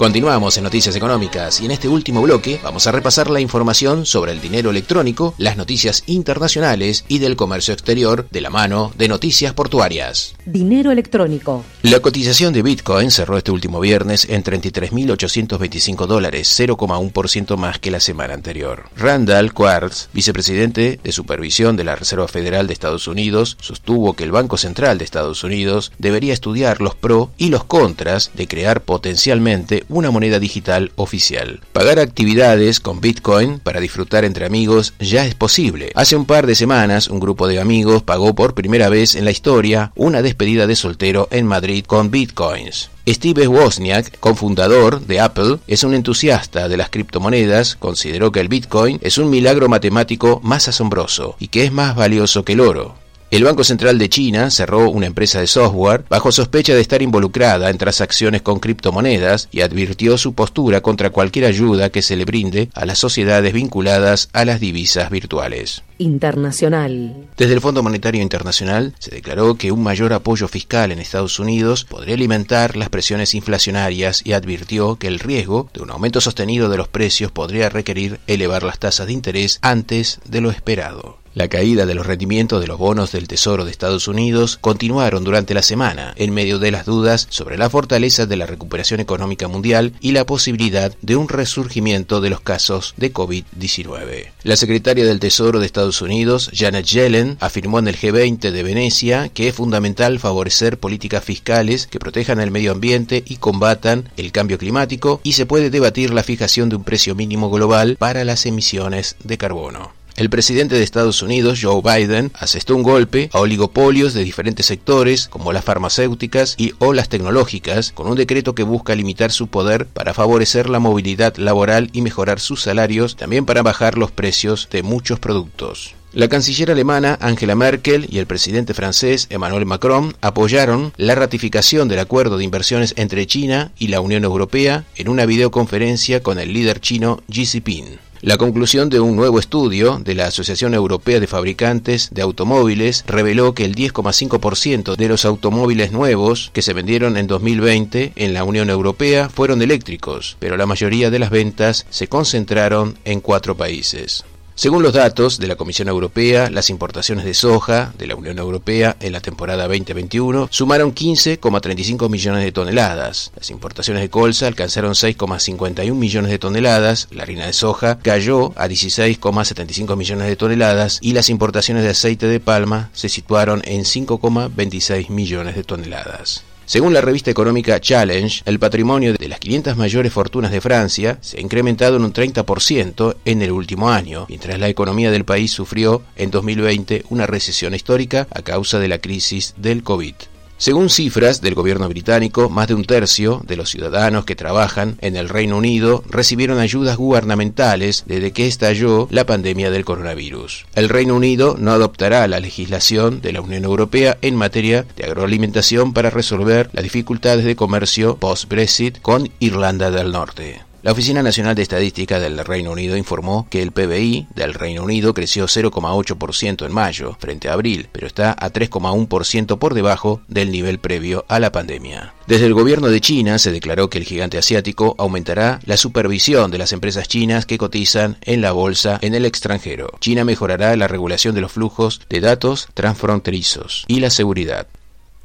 Continuamos 0.04 0.58
en 0.58 0.66
Noticias 0.66 0.98
Económicas 0.98 1.62
y 1.62 1.66
en 1.66 1.72
este 1.72 1.88
último 1.88 2.22
bloque 2.22 2.60
vamos 2.62 2.88
a 2.88 2.92
repasar 2.92 3.30
la 3.30 3.40
información 3.40 4.06
sobre 4.06 4.34
el 4.34 4.42
dinero 4.42 4.70
electrónico, 4.70 5.34
las 5.38 5.56
noticias 5.56 6.04
internacionales 6.08 7.06
y 7.08 7.20
del 7.20 7.38
comercio 7.38 7.74
exterior 7.74 8.28
de 8.30 8.42
la 8.42 8.50
mano 8.50 8.92
de 8.98 9.08
Noticias 9.08 9.54
Portuarias. 9.54 10.36
Dinero 10.46 10.92
electrónico. 10.92 11.64
La 11.84 12.02
cotización 12.02 12.52
de 12.52 12.64
Bitcoin 12.64 13.12
cerró 13.12 13.38
este 13.38 13.52
último 13.52 13.80
viernes 13.80 14.28
en 14.30 14.44
33.825 14.44 16.06
dólares, 16.06 16.54
0,1% 16.60 17.56
más 17.56 17.80
que 17.80 17.90
la 17.90 18.02
semana 18.02 18.34
anterior. 18.34 18.90
Randall 18.98 19.54
Quartz, 19.54 20.10
vicepresidente 20.12 21.00
de 21.02 21.12
supervisión 21.14 21.78
de 21.78 21.86
la 21.86 21.96
Reserva 21.96 22.28
Federal 22.28 22.68
de 22.68 22.74
Estados 22.74 23.08
Unidos, 23.08 23.56
sostuvo 23.62 24.18
que 24.18 24.26
el 24.26 24.34
Banco 24.34 24.58
Central 24.58 24.98
de 24.98 25.06
Estados 25.06 25.46
Unidos 25.46 25.94
debería 25.98 26.34
estudiar 26.34 26.82
los 26.82 26.94
pro 26.94 27.30
y 27.38 27.48
los 27.48 27.64
contras 27.64 28.32
de 28.34 28.50
crear 28.50 28.82
potencialmente 28.82 29.86
una 29.98 30.12
moneda 30.12 30.40
digital 30.40 30.92
oficial. 30.96 31.62
Pagar 31.72 32.00
actividades 32.00 32.80
con 32.80 33.02
Bitcoin 33.02 33.60
para 33.60 33.80
disfrutar 33.80 34.26
entre 34.26 34.46
amigos 34.46 34.94
ya 35.00 35.26
es 35.26 35.36
posible. 35.36 35.92
Hace 35.96 36.16
un 36.16 36.26
par 36.26 36.48
de 36.48 36.56
semanas, 36.56 37.08
un 37.08 37.20
grupo 37.20 37.48
de 37.48 37.60
amigos 37.60 38.04
pagó 38.04 38.36
por 38.36 38.54
primera 38.54 38.90
vez 38.90 39.16
en 39.16 39.26
la 39.26 39.32
historia 39.32 39.92
una 39.96 40.22
despedida 40.22 40.68
de 40.68 40.76
soltero 40.76 41.28
en 41.32 41.48
Madrid 41.48 41.86
con 41.86 42.12
Bitcoins. 42.12 42.90
Steve 43.08 43.48
Wozniak, 43.48 44.18
cofundador 44.20 45.02
de 45.02 45.20
Apple, 45.20 45.58
es 45.68 45.84
un 45.84 45.94
entusiasta 45.94 46.70
de 46.70 46.78
las 46.78 46.90
criptomonedas, 46.90 47.76
consideró 47.76 48.32
que 48.32 48.40
el 48.40 48.48
Bitcoin 48.48 49.00
es 49.02 49.18
un 49.18 49.30
milagro 49.30 49.68
matemático 49.68 50.40
más 50.42 50.70
asombroso 50.70 51.36
y 51.38 51.50
que 51.50 51.66
es 51.66 51.72
más 51.72 51.96
valioso 51.96 52.46
que 52.46 52.54
el 52.54 52.62
oro. 52.62 53.03
El 53.34 53.46
Banco 53.46 53.64
Central 53.64 53.98
de 53.98 54.10
China 54.10 54.52
cerró 54.52 54.92
una 54.92 55.08
empresa 55.08 55.40
de 55.40 55.48
software 55.48 56.06
bajo 56.08 56.32
sospecha 56.32 56.76
de 56.76 56.82
estar 56.82 57.02
involucrada 57.02 57.72
en 57.72 57.80
transacciones 57.80 58.44
con 58.44 58.60
criptomonedas 58.60 59.50
y 59.52 59.62
advirtió 59.62 60.20
su 60.20 60.36
postura 60.36 60.82
contra 60.82 61.10
cualquier 61.10 61.46
ayuda 61.46 61.90
que 61.90 62.04
se 62.04 62.16
le 62.16 62.26
brinde 62.26 62.70
a 62.76 62.86
las 62.86 63.00
sociedades 63.00 63.52
vinculadas 63.52 64.30
a 64.34 64.46
las 64.46 64.60
divisas 64.60 65.10
virtuales. 65.10 65.82
Internacional. 65.98 67.26
Desde 67.36 67.56
el 67.56 67.62
Fondo 67.62 67.82
Monetario 67.82 68.22
Internacional 68.22 68.94
se 69.00 69.10
declaró 69.10 69.56
que 69.56 69.72
un 69.72 69.82
mayor 69.82 70.14
apoyo 70.14 70.48
fiscal 70.48 70.92
en 70.92 71.00
Estados 71.00 71.40
Unidos 71.40 71.86
podría 71.86 72.14
alimentar 72.14 72.76
las 72.76 72.90
presiones 72.90 73.34
inflacionarias 73.34 74.22
y 74.24 74.34
advirtió 74.34 74.98
que 74.98 75.08
el 75.08 75.18
riesgo 75.18 75.72
de 75.74 75.82
un 75.82 75.90
aumento 75.90 76.22
sostenido 76.22 76.70
de 76.70 76.78
los 76.78 76.88
precios 76.88 77.32
podría 77.32 77.70
requerir 77.70 78.20
elevar 78.28 78.62
las 78.62 78.78
tasas 78.78 79.08
de 79.08 79.14
interés 79.14 79.58
antes 79.64 80.20
de 80.24 80.40
lo 80.40 80.52
esperado. 80.52 81.23
La 81.36 81.48
caída 81.48 81.88
de 81.88 81.96
los 81.96 82.06
rendimientos 82.06 82.62
de 82.62 82.68
los 82.68 82.78
bonos 82.78 83.12
del 83.12 83.28
Tesoro 83.28 83.66
de 83.66 83.72
Estados 83.72 84.08
Unidos 84.08 84.60
continuaron 84.62 85.24
durante 85.24 85.56
la 85.56 85.64
semana, 85.64 86.14
en 86.16 86.32
medio 86.32 86.60
de 86.60 86.70
las 86.70 86.86
dudas 86.86 87.26
sobre 87.32 87.58
la 87.58 87.72
fortaleza 87.72 88.28
de 88.28 88.38
la 88.38 88.46
recuperación 88.46 89.00
económica 89.00 89.48
mundial 89.48 89.94
y 90.00 90.12
la 90.12 90.28
posibilidad 90.28 90.96
de 91.02 91.16
un 91.16 91.28
resurgimiento 91.28 92.22
de 92.22 92.30
los 92.30 92.42
casos 92.42 92.94
de 92.98 93.12
COVID-19. 93.12 94.28
La 94.44 94.56
secretaria 94.56 95.06
del 95.06 95.20
Tesoro 95.20 95.60
de 95.60 95.66
Estados 95.66 96.04
Unidos, 96.04 96.52
Janet 96.54 96.86
Yellen, 96.86 97.38
afirmó 97.40 97.80
en 97.80 97.88
el 97.88 97.98
G20 97.98 98.52
de 98.52 98.64
Venecia 98.64 99.30
que 99.30 99.48
es 99.48 99.56
fundamental 99.56 100.20
favorecer 100.20 100.78
políticas 100.78 101.24
fiscales 101.24 101.88
que 101.88 101.98
protejan 101.98 102.42
el 102.42 102.52
medio 102.52 102.72
ambiente 102.72 103.24
y 103.26 103.38
combatan 103.38 104.08
el 104.18 104.32
cambio 104.32 104.60
climático 104.60 105.20
y 105.24 105.34
se 105.34 105.48
puede 105.48 105.72
debatir 105.72 106.14
la 106.14 106.22
fijación 106.22 106.70
de 106.70 106.76
un 106.76 106.84
precio 106.84 107.16
mínimo 107.16 107.50
global 107.50 107.96
para 107.98 108.24
las 108.24 108.46
emisiones 108.46 109.16
de 109.24 109.40
carbono. 109.40 110.03
El 110.16 110.30
presidente 110.30 110.76
de 110.76 110.84
Estados 110.84 111.24
Unidos, 111.24 111.60
Joe 111.60 111.82
Biden, 111.82 112.32
asestó 112.36 112.76
un 112.76 112.84
golpe 112.84 113.32
a 113.34 113.40
oligopolios 113.40 114.14
de 114.14 114.24
diferentes 114.24 114.68
sectores, 114.68 115.28
como 115.28 115.52
las 115.52 115.66
farmacéuticas 115.66 116.54
y 116.58 116.74
o 116.78 116.94
las 116.94 117.10
tecnológicas, 117.10 117.92
con 117.94 118.08
un 118.08 118.16
decreto 118.16 118.54
que 118.54 118.62
busca 118.62 118.94
limitar 118.94 119.32
su 119.32 119.48
poder 119.48 119.88
para 119.88 120.14
favorecer 120.14 120.70
la 120.70 120.78
movilidad 120.78 121.36
laboral 121.38 121.90
y 121.94 122.04
mejorar 122.04 122.40
sus 122.40 122.62
salarios, 122.62 123.16
también 123.16 123.46
para 123.46 123.64
bajar 123.64 123.98
los 123.98 124.12
precios 124.12 124.68
de 124.72 124.84
muchos 124.84 125.20
productos. 125.20 125.96
La 126.14 126.28
canciller 126.28 126.70
alemana 126.70 127.18
Angela 127.20 127.56
Merkel 127.56 128.06
y 128.08 128.20
el 128.20 128.28
presidente 128.28 128.76
francés 128.76 129.26
Emmanuel 129.32 129.66
Macron 129.66 130.16
apoyaron 130.22 130.94
la 130.96 131.16
ratificación 131.16 131.88
del 131.88 131.98
acuerdo 131.98 132.38
de 132.38 132.44
inversiones 132.44 132.94
entre 132.98 133.26
China 133.26 133.72
y 133.80 133.88
la 133.88 134.00
Unión 134.00 134.24
Europea 134.24 134.86
en 134.96 135.10
una 135.10 135.26
videoconferencia 135.26 136.22
con 136.22 136.38
el 136.38 136.54
líder 136.54 136.80
chino 136.80 137.24
Xi 137.32 137.48
Jinping. 137.48 137.98
La 138.24 138.38
conclusión 138.38 138.88
de 138.90 139.02
un 139.02 139.18
nuevo 139.18 139.38
estudio 139.38 140.00
de 140.00 140.16
la 140.16 140.28
Asociación 140.28 140.74
Europea 140.74 141.20
de 141.20 141.28
Fabricantes 141.28 142.08
de 142.14 142.22
Automóviles 142.22 143.04
reveló 143.06 143.54
que 143.54 143.66
el 143.66 143.76
10,5% 143.76 144.96
de 144.96 145.10
los 145.10 145.26
automóviles 145.26 145.92
nuevos 145.92 146.50
que 146.54 146.62
se 146.62 146.72
vendieron 146.72 147.18
en 147.18 147.28
2020 147.28 148.14
en 148.16 148.34
la 148.34 148.46
Unión 148.46 148.70
Europea 148.70 149.28
fueron 149.28 149.62
eléctricos, 149.62 150.38
pero 150.40 150.56
la 150.56 150.66
mayoría 150.66 151.10
de 151.10 151.20
las 151.20 151.32
ventas 151.32 151.86
se 151.90 152.08
concentraron 152.08 152.98
en 153.04 153.20
cuatro 153.20 153.58
países. 153.58 154.24
Según 154.56 154.84
los 154.84 154.94
datos 154.94 155.40
de 155.40 155.48
la 155.48 155.56
Comisión 155.56 155.88
Europea, 155.88 156.52
las 156.52 156.70
importaciones 156.70 157.26
de 157.26 157.34
soja 157.34 157.92
de 157.98 158.06
la 158.06 158.16
Unión 158.16 158.38
Europea 158.38 158.96
en 159.00 159.12
la 159.12 159.20
temporada 159.20 159.68
2021 159.68 160.48
sumaron 160.52 160.94
15,35 160.94 162.08
millones 162.08 162.44
de 162.44 162.52
toneladas. 162.52 163.32
Las 163.36 163.50
importaciones 163.50 164.04
de 164.04 164.12
colza 164.12 164.46
alcanzaron 164.46 164.94
6,51 164.94 165.96
millones 165.96 166.30
de 166.30 166.38
toneladas, 166.38 167.08
la 167.10 167.24
harina 167.24 167.48
de 167.48 167.54
soja 167.54 167.98
cayó 167.98 168.54
a 168.56 168.68
16,75 168.68 169.98
millones 169.98 170.28
de 170.28 170.36
toneladas 170.36 171.00
y 171.02 171.14
las 171.14 171.30
importaciones 171.30 171.84
de 171.84 171.90
aceite 171.90 172.28
de 172.28 172.40
palma 172.40 172.92
se 172.94 173.10
situaron 173.10 173.64
en 173.66 173.82
5,26 173.82 175.10
millones 175.10 175.56
de 175.56 175.64
toneladas. 175.64 176.44
Según 176.66 176.94
la 176.94 177.02
revista 177.02 177.30
económica 177.30 177.80
Challenge, 177.80 178.42
el 178.46 178.58
patrimonio 178.58 179.14
de 179.14 179.28
las 179.28 179.40
500 179.40 179.76
mayores 179.76 180.14
fortunas 180.14 180.52
de 180.52 180.62
Francia 180.62 181.18
se 181.22 181.38
ha 181.38 181.42
incrementado 181.42 181.98
en 181.98 182.06
un 182.06 182.14
30% 182.14 183.18
en 183.26 183.42
el 183.42 183.52
último 183.52 183.92
año, 183.92 184.26
mientras 184.30 184.58
la 184.60 184.70
economía 184.70 185.12
del 185.12 185.26
país 185.26 185.52
sufrió 185.52 186.04
en 186.16 186.32
2020 186.32 187.04
una 187.10 187.28
recesión 187.28 187.76
histórica 187.76 188.28
a 188.32 188.42
causa 188.42 188.80
de 188.80 188.88
la 188.88 189.00
crisis 189.00 189.56
del 189.58 189.84
COVID. 189.84 190.16
Según 190.64 190.90
cifras 190.90 191.42
del 191.42 191.56
gobierno 191.56 191.90
británico, 191.90 192.50
más 192.50 192.70
de 192.70 192.74
un 192.74 192.86
tercio 192.86 193.42
de 193.46 193.58
los 193.58 193.70
ciudadanos 193.70 194.24
que 194.24 194.38
trabajan 194.38 194.96
en 195.02 195.18
el 195.18 195.28
Reino 195.28 195.58
Unido 195.58 196.06
recibieron 196.10 196.58
ayudas 196.58 196.96
gubernamentales 196.96 198.06
desde 198.08 198.32
que 198.32 198.48
estalló 198.48 199.10
la 199.12 199.26
pandemia 199.26 199.72
del 199.72 199.84
coronavirus. 199.84 200.66
El 200.76 200.88
Reino 200.88 201.16
Unido 201.16 201.58
no 201.60 201.74
adoptará 201.74 202.26
la 202.30 202.40
legislación 202.40 203.20
de 203.20 203.34
la 203.34 203.42
Unión 203.42 203.66
Europea 203.66 204.18
en 204.22 204.38
materia 204.38 204.86
de 204.96 205.04
agroalimentación 205.04 205.92
para 205.92 206.10
resolver 206.10 206.70
las 206.72 206.86
dificultades 206.86 207.44
de 207.44 207.58
comercio 207.58 208.16
post-Brexit 208.16 209.02
con 209.02 209.30
Irlanda 209.40 209.92
del 209.92 210.14
Norte. 210.14 210.62
La 210.84 210.92
Oficina 210.92 211.24
Nacional 211.24 211.56
de 211.56 211.62
Estadística 211.62 212.20
del 212.20 212.38
Reino 212.40 212.72
Unido 212.72 212.98
informó 212.98 213.48
que 213.50 213.62
el 213.62 213.72
PBI 213.72 214.28
del 214.36 214.54
Reino 214.54 214.84
Unido 214.84 215.14
creció 215.14 215.46
0,8% 215.46 216.66
en 216.66 216.74
mayo 216.74 217.16
frente 217.22 217.48
a 217.48 217.54
abril, 217.54 217.88
pero 217.94 218.06
está 218.06 218.36
a 218.38 218.52
3,1% 218.52 219.60
por 219.60 219.76
debajo 219.76 220.20
del 220.28 220.52
nivel 220.52 220.80
previo 220.80 221.24
a 221.30 221.40
la 221.40 221.54
pandemia. 221.54 222.14
Desde 222.28 222.48
el 222.48 222.54
gobierno 222.54 222.90
de 222.90 223.00
China 223.00 223.40
se 223.40 223.54
declaró 223.54 223.90
que 223.90 223.98
el 223.98 224.04
gigante 224.04 224.38
asiático 224.38 224.94
aumentará 224.98 225.62
la 225.64 225.78
supervisión 225.78 226.52
de 226.52 226.58
las 226.58 226.74
empresas 226.74 227.08
chinas 227.08 227.46
que 227.46 227.58
cotizan 227.58 228.18
en 228.20 228.42
la 228.42 228.52
bolsa 228.52 229.00
en 229.02 229.16
el 229.16 229.26
extranjero. 229.26 229.90
China 230.02 230.26
mejorará 230.26 230.76
la 230.76 230.90
regulación 230.90 231.34
de 231.34 231.40
los 231.40 231.54
flujos 231.54 232.02
de 232.10 232.20
datos 232.20 232.68
transfronterizos 232.74 233.86
y 233.88 234.02
la 234.02 234.10
seguridad. 234.10 234.68